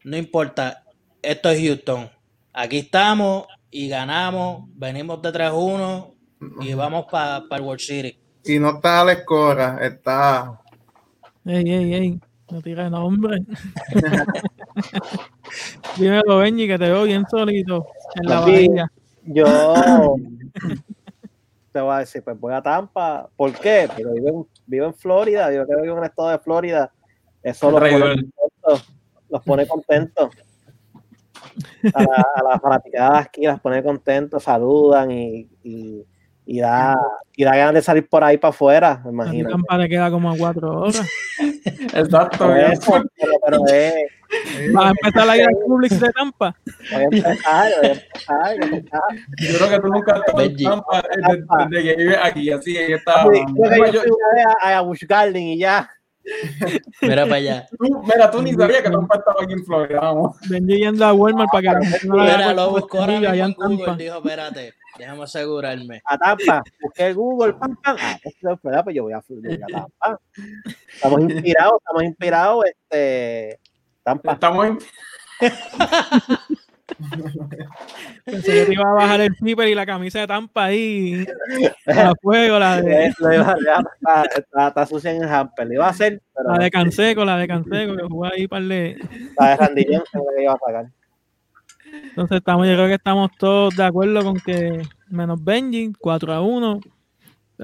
[0.04, 0.84] no importa.
[1.22, 2.10] Esto es Houston.
[2.52, 4.66] Aquí estamos y ganamos.
[4.76, 6.14] Venimos de 3-1
[6.62, 8.18] y vamos para el World City.
[8.46, 10.60] Y no está Alex Cora, está.
[11.46, 12.20] Ey, ey, ey,
[12.52, 13.38] no tira nombre.
[15.98, 18.92] Dímelo, Benji, que te veo bien solito en la bahía.
[19.26, 19.46] Yo
[21.74, 23.28] te voy a decir, pues voy a Tampa.
[23.36, 23.90] ¿Por qué?
[23.96, 26.92] Pero vivo en, Florida, yo creo que vivo en el estado de Florida.
[27.42, 28.96] Eso los pone, contentos,
[29.30, 30.30] los pone contentos.
[31.94, 36.06] A, la, a las fanaticadas aquí las pone contentos, saludan y, y
[36.46, 36.96] y da,
[37.36, 39.50] y da ganas de salir por ahí para afuera, me imagino.
[39.50, 41.02] Tampa le queda como a cuatro horas.
[41.94, 42.50] Exacto.
[43.18, 43.94] pero, pero es,
[44.76, 46.56] Va a empezar la ir al Publix de Tampa.
[46.92, 49.02] Voy a empezar, voy a empezar,
[49.40, 51.04] Yo creo que tú nunca has estado en Tampa
[51.70, 53.24] desde, que vives aquí, así que está.
[53.24, 55.90] Yo, yo fui una vez a, a Busch Garden y ya.
[57.02, 57.68] Mira para allá.
[57.78, 60.38] Tú, mira, tú ni sabías que Tampa estaba aquí en Florida, vamos.
[60.50, 64.18] Vendí yendo a Walmart para que no Mira, lo buscó ahora mismo en Google, dijo,
[64.18, 64.74] espérate.
[64.98, 66.02] Déjame asegurarme.
[66.06, 67.98] A Tampa, busqué Google, pam, pam.
[68.00, 70.22] Ah, esto es verdad, pues yo voy a, voy a Tampa.
[70.94, 73.60] Estamos inspirados, estamos inspirados, este,
[74.04, 74.34] Tampa.
[74.34, 74.78] Estamos in...
[78.26, 81.26] Pensé que te iba a bajar el flipper y la camisa de Tampa ahí
[81.88, 83.06] a fuego, la de.
[83.08, 86.22] está, está, sucia en el hamper, le iba a hacer.
[86.36, 88.98] Pero la de Canseco, la de Canseco, que jugó ahí para de.
[89.38, 90.86] La de Randillón se me iba a sacar.
[91.94, 96.42] Entonces estamos, yo creo que estamos todos de acuerdo con que menos Benji, 4 a
[96.42, 96.80] 1.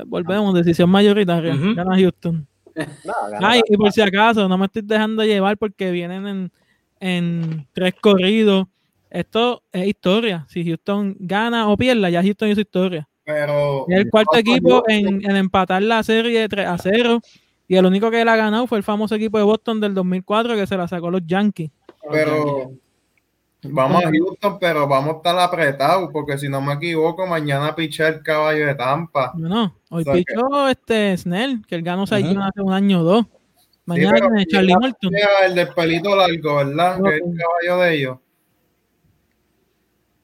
[0.05, 1.55] Volvemos, decisión mayoritaria.
[1.75, 2.47] Gana Houston.
[3.41, 6.51] Ay, y por si acaso, no me estoy dejando llevar porque vienen en,
[6.99, 8.67] en tres corridos.
[9.09, 10.45] Esto es historia.
[10.49, 13.07] Si Houston gana o pierde, ya Houston hizo historia.
[13.23, 17.21] Pero, es el cuarto equipo en, en, empatar la serie de 3 a 0.
[17.67, 20.55] Y el único que la ha ganado fue el famoso equipo de Boston del 2004
[20.55, 21.69] que se la sacó los Yankees.
[22.09, 22.71] Pero,
[23.61, 28.07] Vamos a Houston, pero vamos a estar apretados, porque si no me equivoco, mañana piché
[28.07, 29.33] el caballo de Tampa.
[29.35, 33.25] No, hoy pichó este Snell, que el ganó se uh hace un año o dos.
[33.85, 35.11] Mañana sí, tiene Charlie Morton.
[35.45, 37.01] El del pelito largo, ¿verdad?
[37.03, 38.17] que es el caballo de ellos.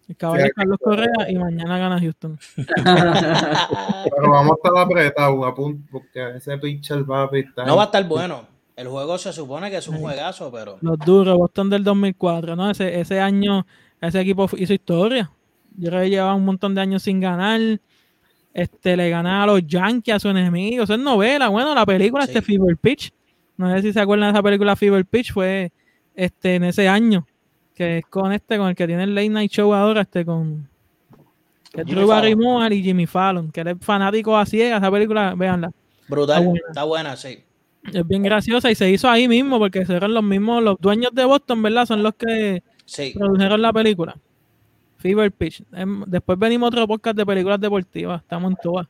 [0.08, 2.40] El caballo de Carlos Correa y mañana gana Houston.
[2.66, 5.54] pero vamos a estar apretados,
[5.92, 7.68] porque ese pitcher va a pitar.
[7.68, 8.55] No va a estar bueno.
[8.76, 10.78] El juego se supone que es un juegazo, pero.
[10.82, 12.70] Los duros, Boston del 2004, ¿no?
[12.70, 13.66] Ese, ese año,
[14.02, 15.32] ese equipo hizo historia.
[15.78, 17.80] Yo creo que llevaba un montón de años sin ganar.
[18.54, 20.84] Este, le ganaba a los Yankees, a su enemigo.
[20.84, 21.48] Eso es novela.
[21.50, 23.12] Bueno, la película, este Fever Pitch.
[23.58, 25.72] No sé si se acuerdan de esa película Fever Pitch, fue
[26.14, 27.26] este, en ese año.
[27.74, 30.70] Que es con este, con el que tiene el Late Night Show ahora, este, con.
[31.74, 35.72] Drew Barrymore y Jimmy Fallon, que es fanático así esa película, véanla.
[36.08, 37.18] Brutal, está buena.
[37.18, 37.44] sí.
[37.94, 41.26] Es bien graciosa y se hizo ahí mismo porque eran los mismos, los dueños de
[41.26, 41.86] Boston, ¿verdad?
[41.86, 42.64] Son los que
[43.14, 44.16] produjeron la película.
[44.98, 45.64] Fever Pitch.
[45.74, 48.22] Em, después venimos otro podcast de películas deportivas.
[48.22, 48.88] Estamos en todas.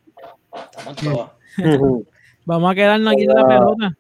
[0.72, 1.32] Estamos en todas.
[2.46, 3.98] Vamos a quedarnos aquí en la pelota.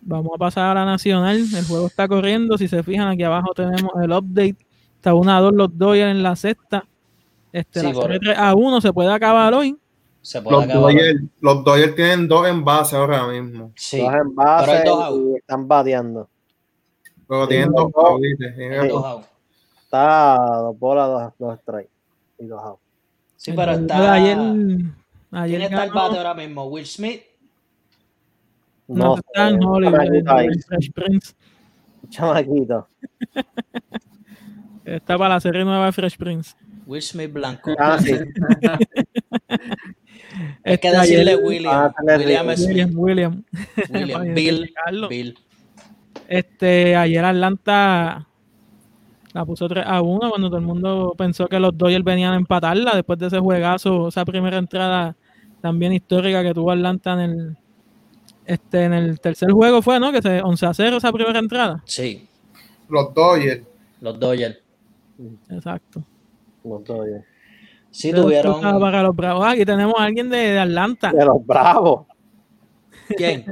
[0.00, 1.36] Vamos a pasar a la nacional.
[1.36, 2.56] El juego está corriendo.
[2.56, 4.56] Si se fijan, aquí abajo tenemos el update.
[4.96, 6.84] Está 1 a 2 los Dodgers en la sexta.
[7.52, 9.76] Este, la 3 a 1 se puede acabar hoy.
[10.22, 10.92] Se puede los, acabar.
[10.92, 13.72] Dodgers, los Dodgers tienen dos envases ahora mismo.
[13.76, 14.00] Sí.
[14.00, 16.28] Dos envases y están bateando.
[17.28, 19.28] Pero tienen dos outs.
[19.82, 21.90] Está dos bolas, dos, dos strikes
[22.38, 22.82] y dos outs.
[23.36, 24.12] Sí, pero está.
[24.12, 24.38] Ayer,
[25.30, 26.64] ayer ¿Quién está el bate ahora mismo?
[26.66, 27.22] ¿Will Smith?
[28.88, 29.98] No, está en Hollywood.
[30.66, 31.34] Fresh Prince.
[32.08, 32.88] Chamaquito.
[34.84, 36.56] Está para la serie nueva de Fresh Prince.
[36.86, 37.74] Will Smith Blanco.
[37.78, 38.14] Ah, sí.
[40.64, 41.72] Hay que decirle William.
[41.74, 43.44] Ah, William, William, William.
[43.92, 44.34] William.
[44.34, 44.74] Bill.
[45.08, 45.38] Bill.
[46.28, 48.26] Este, ayer Atlanta
[49.32, 52.36] la puso 3 a 1 cuando todo el mundo pensó que los Dodgers venían a
[52.36, 55.16] empatarla después de ese juegazo, esa primera entrada
[55.60, 57.56] también histórica que tuvo Atlanta en el
[58.48, 60.10] este en el tercer juego fue, ¿no?
[60.10, 61.82] Que se 11 a 0 esa primera entrada.
[61.84, 62.26] Sí.
[62.88, 63.62] Los Dodgers.
[64.00, 64.58] Los Dodgers.
[65.50, 66.02] Exacto.
[66.64, 67.24] Los Dodgers.
[67.90, 68.60] Sí, tuvieron.
[68.60, 69.46] Para los Bravos.
[69.46, 71.12] Aquí tenemos a alguien de, Atlanta.
[71.12, 72.06] De los Bravos.
[73.16, 73.44] ¿Quién?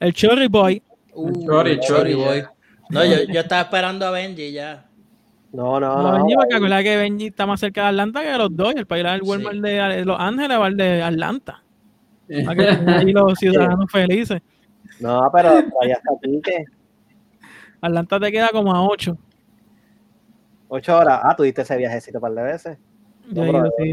[0.00, 0.82] el Chorry Boy.
[1.12, 2.44] Uh, el Chorry, Boy.
[2.90, 4.86] No, yo, yo, estaba esperando a Benji ya.
[5.52, 6.12] No, no, no.
[6.12, 8.74] Benji, porque acuérdate que Benji está más cerca de Atlanta que de los dos.
[8.74, 11.62] El país del Walmart de Los Ángeles va el de Atlanta.
[12.44, 14.40] Para que los ciudadanos felices.
[15.00, 16.64] No, pero allá está Pique.
[17.80, 19.16] Atlanta te queda como a 8.
[20.74, 21.20] 8 horas.
[21.22, 22.78] Ah, tuviste ese viajecito un par de veces.
[23.30, 23.92] Yo, no, sí,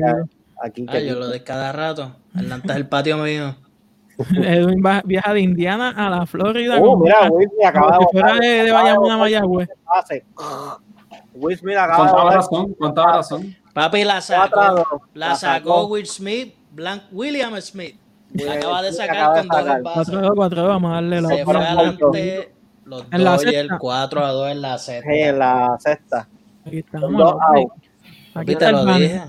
[0.62, 2.16] aquí, ah, yo lo de cada rato.
[2.34, 3.56] Atlanta es el patio mío.
[4.36, 6.80] Edwin viaja de Indiana a la Florida.
[6.82, 9.70] Oh, mira, Will Smith acaba de fuera de, de Bayamón a Mayagüez.
[11.36, 12.74] Will Smith acaba ¿Cuánta razón?
[12.74, 13.56] ¿Cuánta razón?
[13.74, 17.98] Papi la sacó, la sacó Will Smith, Blank, William Smith.
[18.34, 20.14] La acaba de sacar con dos bases.
[20.16, 22.54] 4-2, 4-2, vamos a darle la Se fue adelante
[22.86, 25.14] los en dos y el 4 a 2 en la sexta.
[25.14, 26.28] En la sexta.
[26.66, 27.36] Aquí estamos.
[28.34, 29.22] Aquí te lo dije.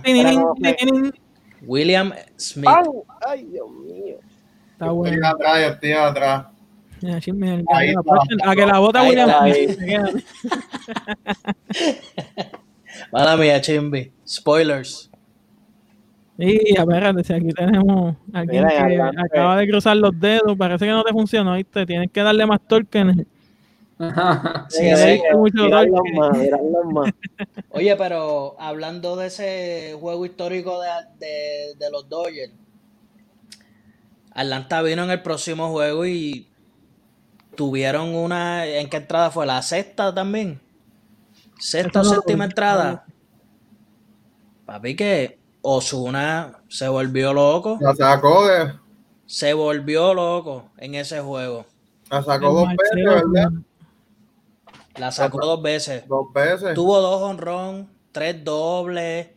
[1.63, 2.69] William Smith.
[3.27, 4.19] Ay, Dios mío.
[4.73, 5.15] Está bueno.
[5.15, 6.47] Estoy atrás, yo estoy atrás.
[7.01, 7.65] Mira, chisme,
[8.45, 9.79] a que la bota William Smith.
[13.13, 14.13] Mala mía, Chimbi.
[14.27, 15.11] Spoilers.
[16.37, 21.05] Ver, si aquí tenemos a alguien que acaba de cruzar los dedos, parece que no
[21.05, 21.87] te funcionó, ¿viste?
[21.87, 23.27] Tienes que darle más torque en el...
[24.69, 25.65] sí, sí, mucho
[27.71, 30.89] Oye, pero hablando de ese juego histórico de,
[31.19, 32.53] de, de los Dodgers,
[34.35, 36.49] Atlanta vino en el próximo juego y
[37.55, 38.67] tuvieron una.
[38.67, 39.47] ¿En qué entrada fue?
[39.47, 40.61] ¿La sexta también?
[41.59, 43.05] ¿Sexta o séptima entrada?
[44.67, 47.79] Papi, que Osuna se volvió loco.
[47.81, 48.73] La sacó de.
[49.27, 51.67] Se volvió loco en ese juego.
[52.11, 53.51] La sacó dos veces, ¿verdad?
[54.97, 56.07] La sacó dos veces.
[56.07, 56.75] Dos veces.
[56.75, 59.29] Tuvo dos honrón, tres dobles.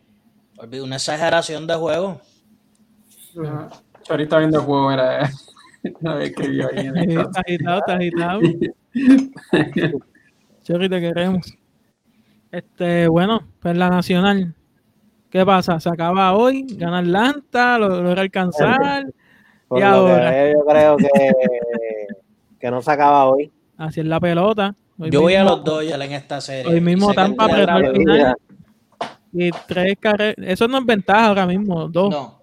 [0.81, 2.21] Una exageración de juego.
[4.09, 5.29] Ahorita viendo el juego, era.
[6.01, 6.87] No escribió ahí.
[6.87, 8.41] Está agitado, está agitado.
[10.63, 11.57] Chori, te queremos.
[12.51, 14.53] Este, bueno, pues la nacional.
[15.29, 15.79] ¿Qué pasa?
[15.79, 19.05] Se acaba hoy, gana Atlanta, lo logra alcanzar.
[19.71, 20.51] y ahora.
[20.53, 21.31] Yo creo que,
[22.59, 23.51] que no se acaba hoy.
[23.77, 24.73] Así es la pelota.
[24.97, 26.73] Yo voy a los Dodgers en esta serie.
[26.73, 28.35] Hoy mismo Tampa apretó al final.
[29.33, 30.35] Y tres carreras.
[30.39, 32.09] Eso no es ventaja ahora mismo, dos.
[32.09, 32.41] No.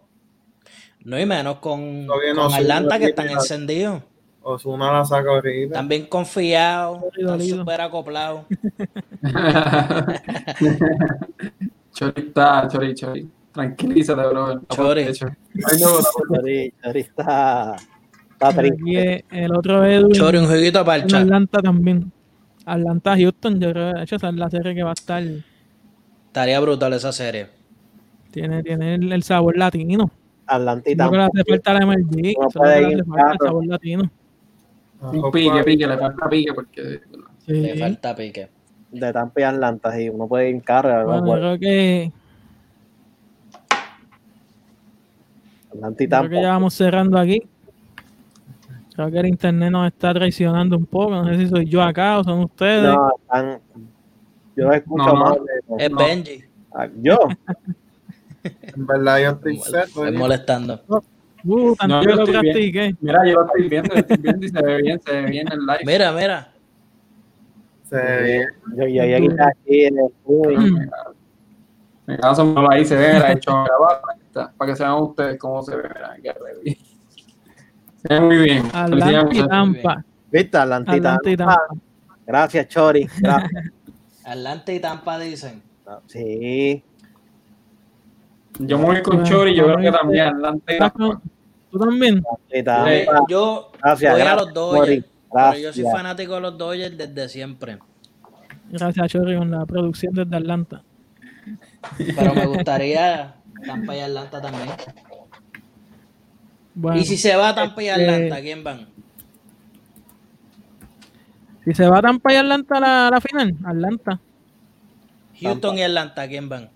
[1.05, 4.03] No y menos con, con Atlanta que están encendidos.
[4.43, 5.75] Osuna la saca ahorita.
[5.75, 7.01] También confiado,
[7.41, 8.47] súper acoplado.
[11.93, 13.29] Chori está, Chori, Chori.
[13.53, 14.63] Tranquilízate, bro.
[14.69, 15.13] Chori.
[15.13, 17.77] Chori, Chori está,
[18.33, 19.25] está triste.
[19.31, 20.13] El otro Edwin.
[20.13, 21.23] Chori, un jueguito para el chat.
[21.23, 22.13] Atlanta también.
[22.65, 25.23] Atlanta, Houston, yo creo que esa es la serie que va a estar.
[26.27, 27.49] Estaría brutal esa serie.
[28.31, 30.11] Tiene, tiene el sabor latino.
[30.47, 31.07] Atlantita.
[31.07, 34.11] No le hace falta la MLB, no solo le hace falta el sabor latino.
[35.01, 37.01] Un pique, pique, le falta pique porque...
[37.45, 37.53] Sí.
[37.53, 38.49] Le falta pique.
[38.93, 41.05] De Tampa y Atlanta, sí, uno puede ir en carga.
[41.05, 42.13] Bueno, no creo que...
[45.73, 46.19] Atlantita.
[46.21, 47.43] Creo que ya vamos cerrando aquí.
[48.95, 51.11] Creo que el internet nos está traicionando un poco.
[51.11, 52.85] No sé si soy yo acá o son ustedes.
[52.85, 53.61] No, están...
[54.55, 55.39] Yo escucho no, más.
[55.79, 56.45] Es Benji.
[56.75, 57.19] Ah, yo.
[58.45, 59.85] en verdad, yo estoy set.
[59.85, 60.81] Estoy molestando.
[61.45, 62.95] Uh, no, yo lo practiqué.
[63.01, 65.67] Mira, yo lo estoy viendo, estoy viendo y se ve bien, se ve bien el
[65.67, 65.81] live.
[65.85, 66.53] Mira, mira.
[67.85, 68.49] Se ve bien.
[68.77, 70.79] Yo, yo, yo, yo aquí en el estudio.
[72.07, 74.03] En caso ahí se ve, la he hecho grabar
[74.57, 75.83] para que se vean ustedes cómo se ve.
[75.83, 76.79] Mira, se ve
[78.11, 78.67] muy bien.
[78.73, 80.05] Atlanta y Tampa.
[80.31, 80.57] ¿Viste?
[80.57, 81.59] Atlanta y Tampa.
[82.27, 83.09] Gracias, Chori.
[83.19, 83.51] Gracias.
[84.25, 85.63] Atlanta y Tampa dicen.
[86.07, 86.83] Sí.
[88.59, 91.21] Yo me voy con Chori, yo creo que también Atlanta y Tampa.
[91.71, 92.23] ¿Tú también?
[92.51, 95.07] Eh, yo gracias, voy a los Dodgers.
[95.33, 97.79] Pero yo soy fanático de los Dodgers desde siempre.
[98.71, 100.83] Gracias, Chori, con la producción desde Atlanta.
[101.97, 103.35] Pero me gustaría
[103.67, 104.69] Tampa y Atlanta también.
[106.95, 108.87] Y si se va a Tampa y este, Atlanta, ¿quién van?
[111.65, 114.21] Si se va a Tampa y Atlanta a la, final, Atlanta.
[115.41, 116.71] Houston y Atlanta, ¿quién van?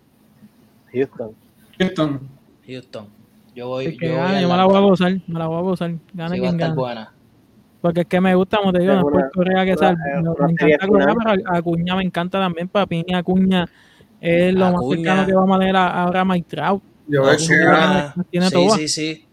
[0.92, 1.32] Houston.
[1.78, 2.20] Houston.
[2.66, 3.06] Houston.
[3.54, 3.96] Yo voy.
[4.00, 5.94] yo, me la voy a gozar, me la voy a gozar.
[6.12, 6.74] Gana sí, quien gana.
[6.74, 7.12] Buena.
[7.80, 9.96] Porque es que me gusta, como te digo, no es por Correa que sal.
[9.96, 12.68] Me, encanta Correa, pero Acuña me encanta también.
[12.68, 13.66] Para mí, Acuña
[14.20, 16.82] es lo más cercano que vamos a leer ahora a Mike Trout.
[17.08, 19.25] Yo veo que sí, sí, sí.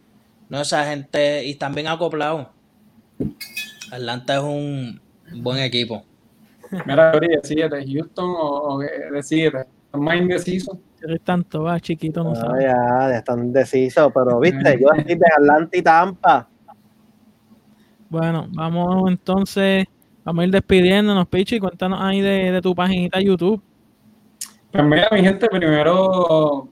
[0.53, 2.45] No, esa gente, y están bien acoplados.
[3.91, 5.01] Atlanta es un
[5.41, 6.03] buen equipo.
[6.85, 8.79] Mira, decídete, Houston o, o
[9.11, 9.61] decídete.
[9.85, 10.77] ¿Están más indecisos?
[11.23, 12.65] tanto, va, chiquito, no, sabe.
[12.65, 16.47] Ya, ya están indecisos, pero viste, yo estoy de Atlanta y Tampa.
[18.07, 19.87] Bueno, vamos entonces,
[20.23, 23.59] vamos a ir despidiéndonos, Pichi, cuéntanos ahí de, de tu paginita YouTube.
[24.71, 26.69] Pues mira, mi gente, primero,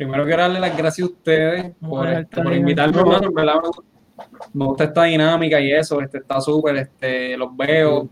[0.00, 3.02] primero quiero darle las gracias a ustedes por, este, invitarme,
[3.34, 3.60] ¿verdad?
[4.54, 8.04] Me gusta esta dinámica y eso, este está súper, este, los veo,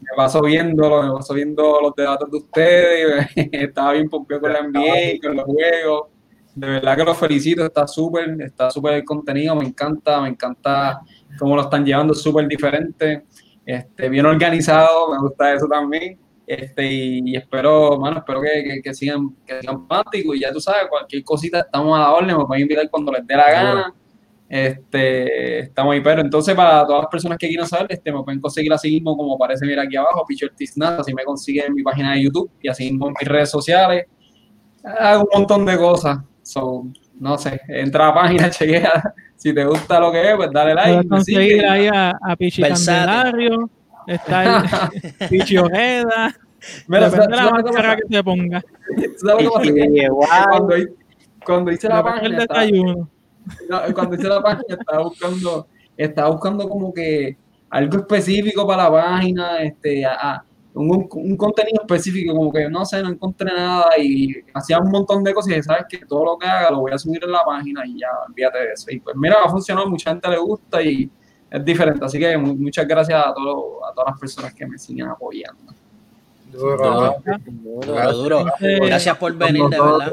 [0.00, 4.62] me paso viéndolo, me paso viendo los debates de ustedes, estaba bien pompeado con la
[4.62, 6.08] NBA, con los juegos,
[6.52, 11.00] de verdad que los felicito, está súper, está súper el contenido, me encanta, me encanta
[11.38, 13.24] cómo lo están llevando, súper diferente,
[13.64, 16.25] este, bien organizado, me gusta eso también.
[16.46, 21.24] Este, y, espero, bueno, espero que, que, sigan, que sigan y ya tú sabes, cualquier
[21.24, 23.94] cosita estamos a la orden, me pueden invitar cuando les dé la gana.
[24.48, 28.40] Este, estamos ahí, pero entonces para todas las personas que quieran saber, este, me pueden
[28.40, 31.82] conseguir así mismo como aparece mira aquí abajo, Picho Tiznat, así me consiguen en mi
[31.82, 34.04] página de YouTube y así mismo en mis redes sociales.
[34.84, 36.18] Hago un montón de cosas.
[36.42, 36.86] So,
[37.18, 39.14] no sé, entra a la página, chequea.
[39.34, 40.92] Si te gusta lo que es, pues dale like.
[40.92, 43.68] Puedes conseguir ahí a, a Pichi Candelario
[44.06, 46.34] está el Pichi Ojeda.
[46.88, 48.64] Mira, Depende de la máscara que te ponga.
[50.48, 50.74] Cuando,
[51.44, 52.42] cuando hice la página.
[52.42, 57.36] Estaba, cuando hice la página estaba buscando, estaba buscando como que
[57.70, 60.42] algo específico para la página, este, a,
[60.74, 65.24] un, un, contenido específico, como que no sé, no encontré nada y hacía un montón
[65.24, 67.44] de cosas y sabes que todo lo que haga lo voy a subir en la
[67.44, 68.90] página y ya, olvídate de eso.
[68.90, 71.10] Y pues mira, ha funcionado, mucha gente le gusta y
[71.50, 72.04] es diferente.
[72.04, 75.72] Así que muchas gracias a, todo, a todas las personas que me siguen apoyando.
[76.52, 77.16] Duro,
[77.82, 78.44] duro, duro.
[78.60, 80.12] Gracias por venir, de verdad.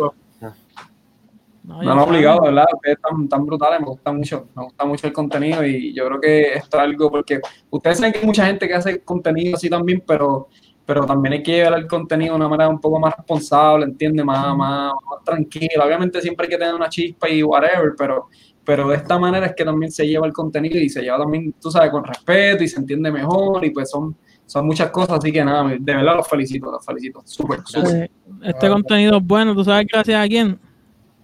[1.63, 2.65] No, no, obligado, ¿verdad?
[2.73, 6.19] Ustedes están tan brutales, me gusta mucho, me gusta mucho el contenido y yo creo
[6.19, 9.69] que esto es algo porque ustedes saben que hay mucha gente que hace contenido así
[9.69, 10.49] también, pero,
[10.85, 14.25] pero también hay que llevar el contenido de una manera un poco más responsable, ¿entiendes?
[14.25, 15.85] Más, más, más tranquila.
[15.85, 18.27] Obviamente siempre hay que tener una chispa y whatever, pero
[18.65, 21.53] pero de esta manera es que también se lleva el contenido y se lleva también,
[21.61, 25.31] tú sabes, con respeto y se entiende mejor y pues son, son muchas cosas, así
[25.31, 28.09] que nada, de verdad los felicito, los felicito, súper, súper.
[28.41, 30.59] Este contenido es bueno, ¿tú sabes gracias a quién?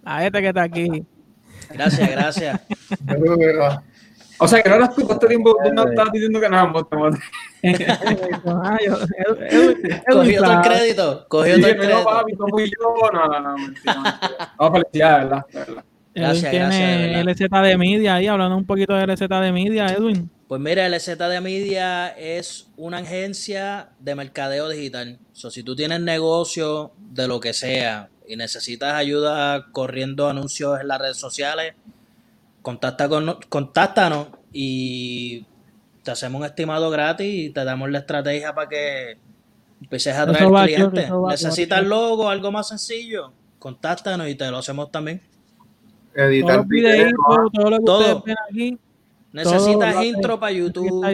[0.03, 1.05] A este que está aquí.
[1.71, 2.61] Gracias, gracias.
[4.39, 6.73] o sea, que no eras tú, todo este tiempo tú no estabas diciendo que no,
[10.11, 11.99] Cogió todo el crédito, cogió todo el crédito.
[11.99, 14.19] No, papi, no fui yo, no, no, no, mentira,
[14.59, 15.85] No, felicidades, ¿verdad?
[16.13, 20.29] Gracias, tiene LZ de Media ahí, hablando un poquito de LZ de Media, Edwin.
[20.47, 25.19] Pues mira, LZ de Media es una agencia de mercadeo digital.
[25.33, 30.87] So, si tú tienes negocio de lo que sea y necesitas ayuda corriendo anuncios en
[30.87, 31.75] las redes sociales,
[32.63, 35.45] contacta con, contáctanos y
[36.03, 39.17] te hacemos un estimado gratis y te damos la estrategia para que
[39.81, 41.11] empieces a traer clientes.
[41.29, 43.31] ¿Necesitas logo, algo más sencillo?
[43.59, 45.21] Contáctanos y te lo hacemos también
[46.15, 47.17] editar videitos,
[47.53, 48.17] todo lo que todo.
[48.17, 48.77] ustedes ven aquí.
[49.31, 51.05] Necesitas intro para YouTube,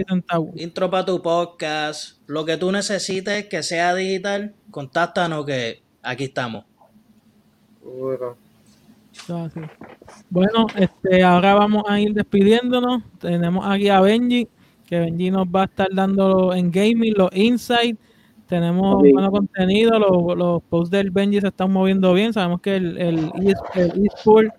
[0.56, 6.64] intro para tu podcast, lo que tú necesites que sea digital, contáctanos que aquí estamos.
[10.30, 13.04] Bueno, este, ahora vamos a ir despidiéndonos.
[13.20, 14.48] Tenemos aquí a Benji,
[14.86, 18.00] que Benji nos va a estar dando en gaming los insights
[18.48, 22.98] tenemos bueno contenido, los, los, posts del Benji se están moviendo bien, sabemos que el,
[22.98, 23.32] el,
[23.74, 24.54] el eSport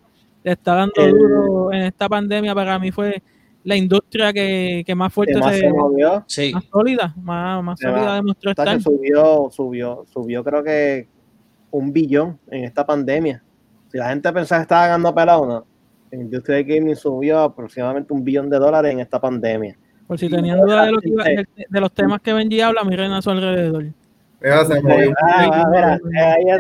[0.53, 3.22] está dando duro en esta pandemia, para mí fue
[3.64, 6.24] la industria que, que más fuerte se, movió.
[6.53, 8.80] más sólida, más, más sólida demostró estar.
[8.80, 11.09] Subió, subió, subió creo que
[11.72, 13.42] un billón en esta pandemia.
[13.90, 15.66] Si la gente pensaba que estaba ganando pelado, no.
[16.11, 19.76] La industria de gaming subió aproximadamente un billón de dólares en esta pandemia.
[20.07, 23.20] Por si tenían duda de, lo que de, los temas que Benji habla, miren a
[23.20, 23.86] su alrededor.
[24.41, 25.99] Mira, se movió, ah,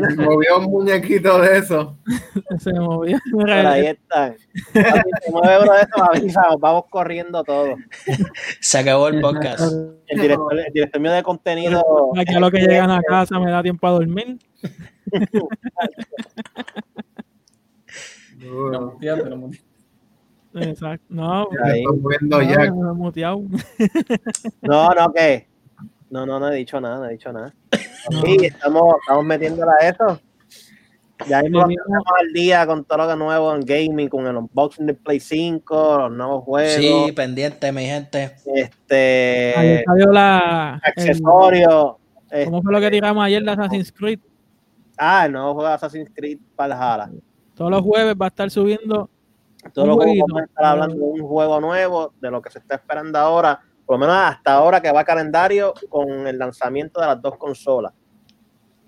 [0.08, 1.96] se movió un muñequito de eso.
[2.58, 3.18] se movió.
[3.30, 4.34] Por ahí está.
[4.72, 7.76] Se mueve uno de esos, avisamos, vamos corriendo todo.
[8.60, 9.74] Se acabó el podcast.
[10.08, 11.82] El director, el director mío de contenido.
[12.18, 14.38] Aquí a lo que llegan a casa me da tiempo a dormir.
[18.38, 18.98] no,
[20.54, 21.04] Exacto.
[21.10, 21.46] No,
[24.62, 25.46] no, no, que
[26.16, 27.54] no, no, no he dicho nada, no he dicho nada.
[28.24, 30.20] Sí, estamos, estamos metiéndola a eso.
[31.28, 34.86] Ya mismo estamos al día con todo lo que nuevo en gaming, con el unboxing
[34.86, 36.74] de Play 5, los nuevos juegos.
[36.74, 38.36] Sí, pendiente, mi gente.
[38.54, 39.84] Este.
[40.12, 41.98] la, accesorio.
[42.44, 44.20] ¿Cómo fue lo que tiramos ayer de Assassin's Creed?
[44.96, 47.10] Ah, el nuevo juego de Assassin's Creed Valhalla.
[47.56, 49.10] Todos los jueves va a estar subiendo.
[49.72, 52.60] Todos los jueves vamos a estar hablando de un juego nuevo, de lo que se
[52.60, 57.06] está esperando ahora por lo menos hasta ahora que va calendario con el lanzamiento de
[57.06, 57.92] las dos consolas.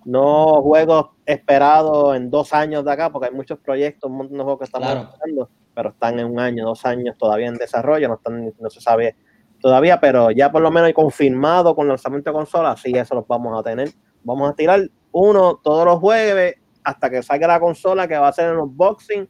[0.04, 4.42] No juegos esperados en dos años de acá, porque hay muchos proyectos, un montón de
[4.42, 8.14] juegos que estamos lanzando, pero están en un año, dos años todavía en desarrollo, no,
[8.14, 9.16] están, no se sabe
[9.60, 13.26] todavía, pero ya por lo menos hay confirmado con lanzamiento de consolas, sí, eso los
[13.26, 13.90] vamos a tener.
[14.24, 14.80] Vamos a tirar
[15.12, 19.28] uno todos los jueves hasta que salga la consola que va a ser el unboxing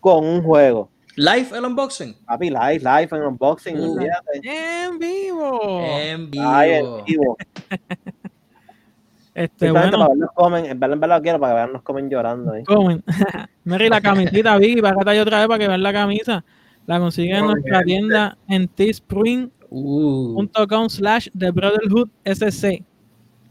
[0.00, 0.90] con un juego.
[1.16, 2.14] Live el unboxing.
[2.24, 3.76] Papi, live, live el unboxing.
[3.76, 5.80] En vivo.
[5.82, 6.62] En vivo.
[6.62, 7.36] en vivo.
[9.34, 9.98] este, bueno.
[9.98, 12.52] Para vernos comen, en verdad, en verdad quiero para que vean nos comen llorando.
[12.52, 12.64] Ahí.
[12.64, 13.04] Comen.
[13.64, 16.42] Mary, la camisita, Vicky, para acá otra vez para que vean la camisa.
[16.86, 22.82] La consiguen en nuestra tienda en teespring.com slash The Brotherhood SC.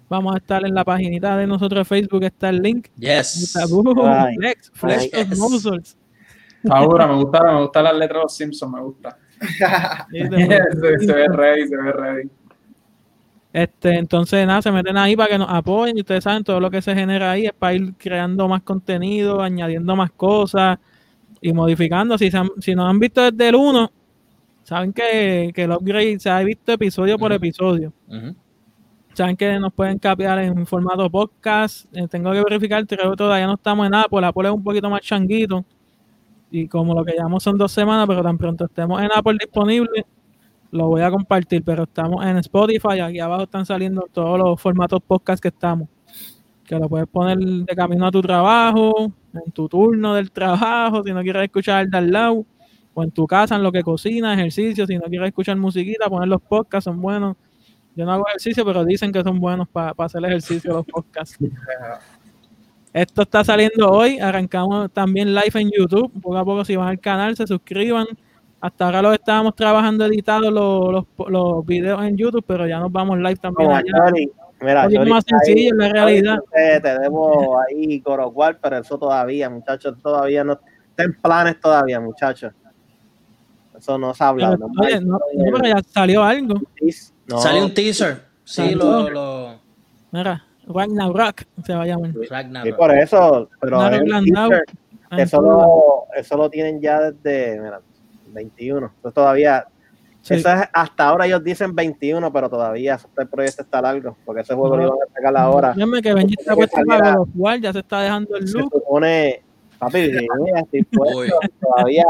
[0.09, 2.88] Vamos a estar en la paginita de nosotros de Facebook, está el link.
[2.97, 3.53] Yes.
[4.36, 5.95] flex, flex of muscles.
[6.70, 9.18] Ahora me gusta, me gusta las letras de los Simpsons, me gusta.
[10.12, 12.30] se, ve ready, se ve ready.
[13.53, 15.97] Este, entonces, nada, se meten ahí para que nos apoyen.
[15.97, 19.41] Y ustedes saben, todo lo que se genera ahí es para ir creando más contenido,
[19.41, 20.78] añadiendo más cosas
[21.41, 22.18] y modificando.
[22.18, 23.91] Si, si nos han visto desde el 1,
[24.64, 27.91] saben que, que el upgrade se ha visto episodio por episodio.
[29.14, 31.86] Saben que nos pueden capear en formato podcast.
[31.93, 34.26] Eh, tengo que verificar, creo que todavía no estamos en Apple.
[34.26, 35.66] Apple es un poquito más changuito
[36.52, 40.06] y como lo que llamamos son dos semanas, pero tan pronto estemos en Apple disponible,
[40.72, 44.99] lo voy a compartir, pero estamos en Spotify, aquí abajo están saliendo todos los formatos
[45.02, 45.88] podcast que estamos,
[46.66, 51.14] que lo puedes poner de camino a tu trabajo, en tu turno del trabajo, si
[51.14, 52.45] no quieres escuchar el de al lado,
[52.93, 56.28] o en tu casa, en lo que cocinas, ejercicio, si no quieres escuchar musiquita, poner
[56.28, 57.38] los podcasts, son buenos.
[57.95, 61.38] Yo no hago ejercicio, pero dicen que son buenos para hacer ejercicio los podcasts.
[62.94, 64.20] Esto está saliendo hoy.
[64.20, 66.12] Arrancamos también live en YouTube.
[66.22, 68.06] Poco a poco, si van al canal, se suscriban.
[68.60, 73.18] Hasta ahora lo estábamos trabajando editados los, los, videos en YouTube, pero ya nos vamos
[73.18, 73.72] live también.
[73.72, 74.12] allá.
[74.62, 76.38] mira, es más sencillo en la realidad.
[76.54, 82.54] tenemos ahí Corocual, pero eso todavía, muchachos, todavía no está en planes todavía, muchachos.
[83.76, 84.58] Eso no se ha hablado.
[84.58, 86.62] no, pero ya salió algo.
[87.28, 88.26] Salió un teaser.
[88.44, 89.60] Sí, lo, lo...
[90.12, 90.46] Mira.
[90.74, 92.12] Ragnarok se va a llamar.
[92.66, 93.82] Y por eso, pero
[95.18, 97.82] eso, lo, eso lo tienen ya desde mira,
[98.28, 98.92] 21.
[98.96, 99.66] Entonces todavía,
[100.24, 104.54] eso es, hasta ahora ellos dicen 21, pero todavía este proyecto está largo, porque ese
[104.54, 105.74] juego lo iban a sacar ahora.
[105.74, 108.70] Dígame que Benji está puesto para los ya se está dejando el look.
[108.72, 109.44] Se supone,
[109.80, 110.00] papi,
[110.56, 112.06] estoy puesto, todavía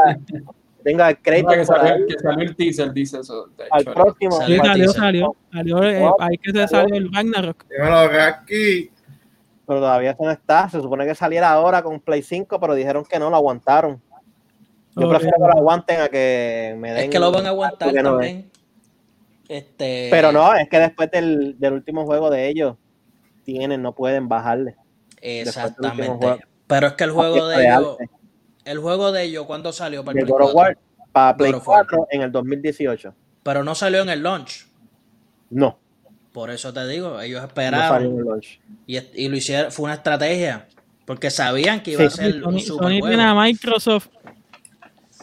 [0.84, 1.50] tenga el crédito.
[1.50, 3.50] Que salió, que salió, el teaser, dice eso.
[3.72, 4.42] al próximo.
[4.46, 5.36] Sí, salió, salió.
[5.52, 7.66] salió eh, ahí que se salió el Ragnarok.
[7.70, 8.92] Dímelo, aquí.
[9.68, 10.70] Pero todavía eso no está.
[10.70, 14.02] Se supone que saliera ahora con Play 5, pero dijeron que no, lo aguantaron.
[14.96, 17.04] Yo prefiero que lo aguanten a que me den.
[17.06, 18.52] Es que lo van a aguantar también.
[19.48, 20.08] Este...
[20.10, 22.76] Pero no, es que después del, del último juego de ellos,
[23.44, 24.76] tienen, no pueden bajarle.
[25.22, 26.46] Exactamente.
[26.68, 27.98] Pero es que el juego de ellos
[28.66, 30.82] el juego de ellos, ¿cuándo salió para el Play 4?
[31.12, 33.14] para Play 4 en el 2018.
[33.44, 34.68] Pero no salió en el launch.
[35.50, 35.78] No.
[36.32, 38.40] Por eso te digo, ellos esperaron.
[38.88, 40.68] Y, y, lo hicieron, fue una estrategia.
[41.06, 44.08] Porque sabían que iba a ser un super Sony tiene a Microsoft,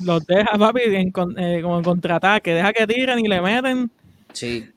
[0.04, 3.90] los deja, papi, en, eh, como en contraataque, deja que tiren y le meten.
[4.32, 4.68] Sí.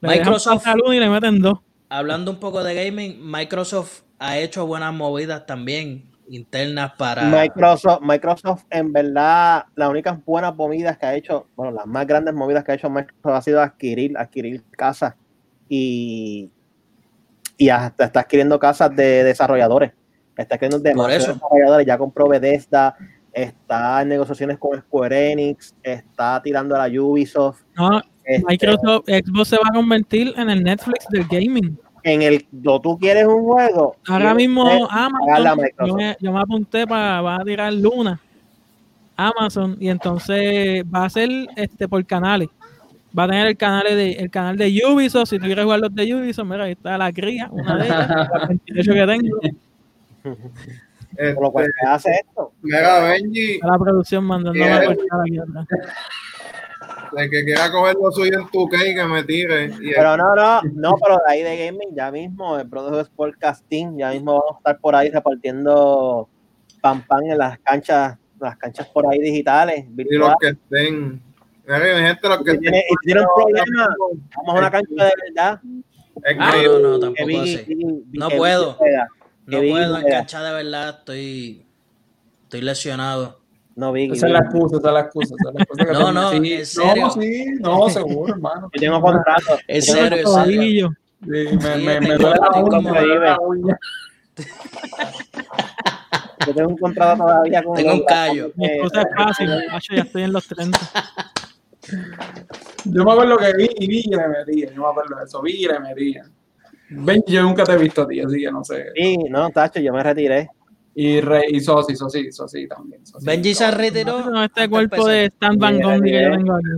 [0.00, 1.60] Microsoft, y le meten dos.
[1.88, 7.24] Hablando un poco de gaming, Microsoft ha hecho buenas movidas también internas para.
[7.24, 12.34] Microsoft, Microsoft, en verdad, las únicas buenas movidas que ha hecho, bueno, las más grandes
[12.34, 15.14] movidas que ha hecho Microsoft ha sido adquirir, adquirir casas
[15.68, 16.50] y,
[17.56, 19.92] y hasta está adquiriendo casas de desarrolladores.
[20.36, 22.96] Está adquiriendo demasiados desarrolladores, ya compró Bethesda,
[23.32, 27.62] está en negociaciones con Square Enix, está tirando a la Ubisoft.
[27.76, 31.78] No, este, Microsoft, Xbox se va a convertir en el Netflix del gaming.
[32.02, 32.46] En el,
[32.82, 33.96] tú quieres un juego.
[34.06, 38.20] Ahora mismo Amazon, yo me, yo me, apunté para va a tirar Luna,
[39.16, 42.48] Amazon, y entonces va a ser este por canales.
[43.18, 45.30] Va a tener el canal de el canal de Ubisoft.
[45.30, 48.08] Si tú quieres jugar los de Ubisoft, mira, ahí está la cría, una de ellas,
[48.08, 49.40] la 28 que tengo.
[51.18, 52.52] Este, Por lo cual se hace esto.
[52.62, 53.58] Mega Benji.
[53.62, 55.66] A la producción mandando la aquí atrás.
[57.12, 59.70] De que quiera coger lo suyo en tu que me tire.
[59.94, 64.10] pero no, no, no, pero de ahí de gaming, ya mismo, el producto Sportcasting, ya
[64.10, 66.28] mismo vamos a estar por ahí repartiendo
[66.80, 69.84] pan pan en las canchas, las canchas por ahí digitales.
[69.96, 71.22] Y los que estén.
[71.66, 73.88] Mira, gente, los que si tiene, si tiene un problema,
[74.36, 75.60] vamos a una cancha de verdad.
[76.40, 77.66] Ah, no, no, tampoco así.
[78.12, 78.78] No puedo.
[79.46, 81.66] No puedo enganchar de verdad, estoy,
[82.42, 83.40] estoy lesionado.
[83.78, 84.16] No, Vicky.
[84.16, 85.34] Esa es la excusa, esa es la excusa.
[85.92, 87.06] no, no, sí, en serio.
[87.06, 88.68] No, sí, no, seguro, hermano.
[88.74, 89.56] Yo tengo contrato.
[89.68, 90.90] En serio, en serio.
[91.22, 93.78] Sí, me, me, me duele la uña.
[96.46, 98.50] Yo tengo un contrato todavía con Tengo un callo.
[98.56, 100.78] Mi esposa es fácil, macho, ya estoy en los 30.
[102.84, 104.72] Yo me acuerdo que vi y vi y me metía.
[104.72, 106.24] Yo me acuerdo de eso, vi y me metía.
[106.90, 108.86] Benji, yo nunca te he visto a ti, así que no sé.
[108.94, 110.48] Sí, no, Tacho, yo me retiré.
[111.00, 113.06] Y, re, y Sosi, Sosi, Sosi también.
[113.06, 114.28] Sosi, Benji se retiró.
[114.32, 116.70] No, este cuerpo de Stan Van Gogh que yo tengo aquí.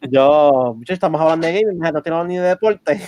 [0.10, 3.02] yo, muchachos, estamos hablando de gaming, no tenemos ni de deporte.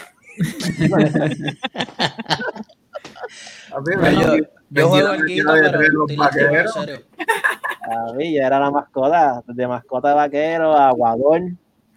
[3.71, 4.37] yo,
[4.69, 7.01] yo juego aquí, pero serio.
[7.91, 11.41] A mí, yo era la mascota, de mascota de vaquero, aguador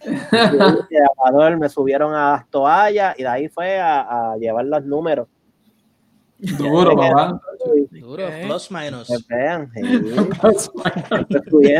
[0.00, 4.82] de Aguador me subieron a las toallas y de ahí fue a, a llevar los
[4.86, 5.28] números.
[6.42, 7.40] Duro, papá.
[7.90, 9.08] Duro, plus minus.
[9.28, 9.70] vean,
[11.30, 11.72] estoy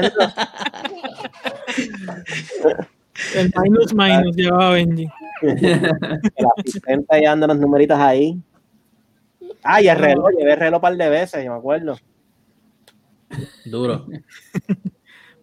[3.35, 5.09] El minus minus llevaba Benji.
[5.43, 8.41] El asistente ahí anda los numeritos ahí.
[9.65, 11.97] Ah, y el reloj, llevé el reloj un par de veces, yo me acuerdo.
[13.65, 14.07] Duro.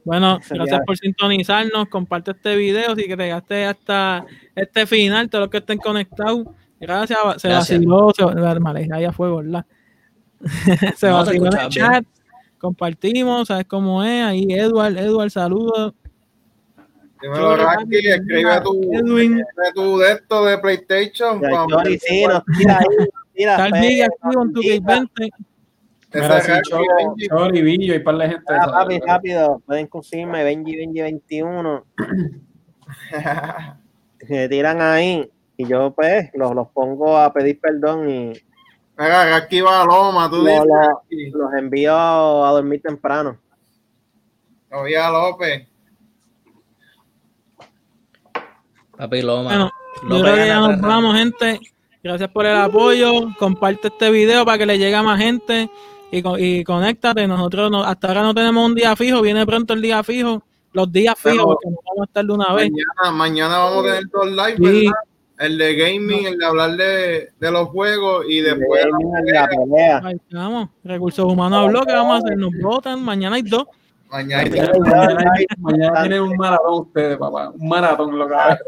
[0.05, 1.88] Bueno, gracias por sintonizarnos.
[1.89, 6.47] Comparte este video si que llegaste hasta este final, todos los que estén conectados.
[6.80, 8.23] Gracias, se vaciló, se,
[8.93, 9.65] ahí a fuego, ¿verdad?
[10.95, 12.05] se vaciló en el chat.
[12.57, 14.23] Compartimos, ¿sabes cómo es?
[14.23, 15.93] Ahí Edward, Edward, saludos.
[17.21, 19.43] Dímelo, Ranky, escribe tu, escribe
[19.75, 21.41] tu de esto de PlayStation.
[21.99, 22.86] sí, nos tira ahí.
[23.34, 25.30] Está el vídeo aquí con tu Gate 20.
[27.30, 28.43] Chori, Billo y par de gente.
[28.47, 29.61] Ah, papi, rápido.
[29.65, 31.86] Pueden conseguirme Benji, Benji 21.
[34.27, 35.30] Se tiran ahí
[35.60, 38.34] y yo pues los, los pongo a pedir perdón y
[38.97, 40.45] Venga, aquí va Loma, tú los,
[41.10, 41.34] dices.
[41.34, 43.38] Los, envío a dormir temprano.
[44.72, 45.68] Oye, López.
[48.97, 49.43] Papi Loma.
[49.43, 49.72] Bueno,
[50.03, 51.62] López ya nos vamos, gente.
[52.03, 53.34] Gracias por el apoyo.
[53.39, 55.70] Comparte este video para que le llegue a más gente
[56.12, 57.26] y, y conéctate.
[57.26, 60.43] Nosotros no, hasta ahora no tenemos un día fijo, viene pronto el día fijo,
[60.74, 62.70] los días fijos, porque no vamos a estar de una vez.
[62.70, 65.09] Mañana, mañana vamos a tener dos live, ¿verdad?
[65.39, 70.01] El de gaming, el de hablar de, de los juegos y después de la pelea.
[70.03, 70.67] Ahí estamos.
[70.83, 73.63] Recursos Humanos habló que vamos a hacer, nos votan, mañana hay dos.
[74.11, 77.51] Mañana, hay mañana, mañana tienen un maratón ustedes, papá.
[77.51, 78.59] Un maratón lo que va a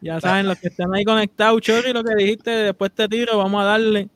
[0.00, 3.60] Ya saben, los que están ahí conectados, Chori, lo que dijiste, después te tiro, vamos
[3.60, 4.08] a darle.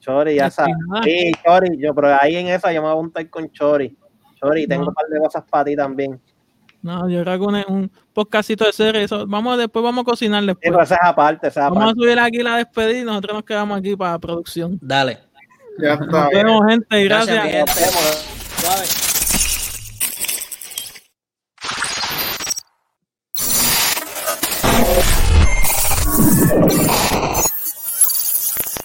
[0.00, 0.74] Chori, ya sabes.
[1.04, 3.94] Sí, Chori, yo, pero ahí en esa yo me voy a juntar con Chori.
[4.36, 6.18] Chori, tengo un par de cosas para ti también.
[6.82, 10.44] No, yo creo que un, un podcastito de serie, eso, vamos, después vamos a cocinar
[10.44, 10.72] después.
[10.72, 13.96] Sí, esa aparte, esa vamos a subir aquí la despedida y nosotros nos quedamos aquí
[13.96, 14.78] para producción.
[14.80, 15.18] Dale.
[15.78, 16.06] Ya está.
[16.06, 17.44] Nos vemos, gente, gracias.
[17.44, 19.07] gracias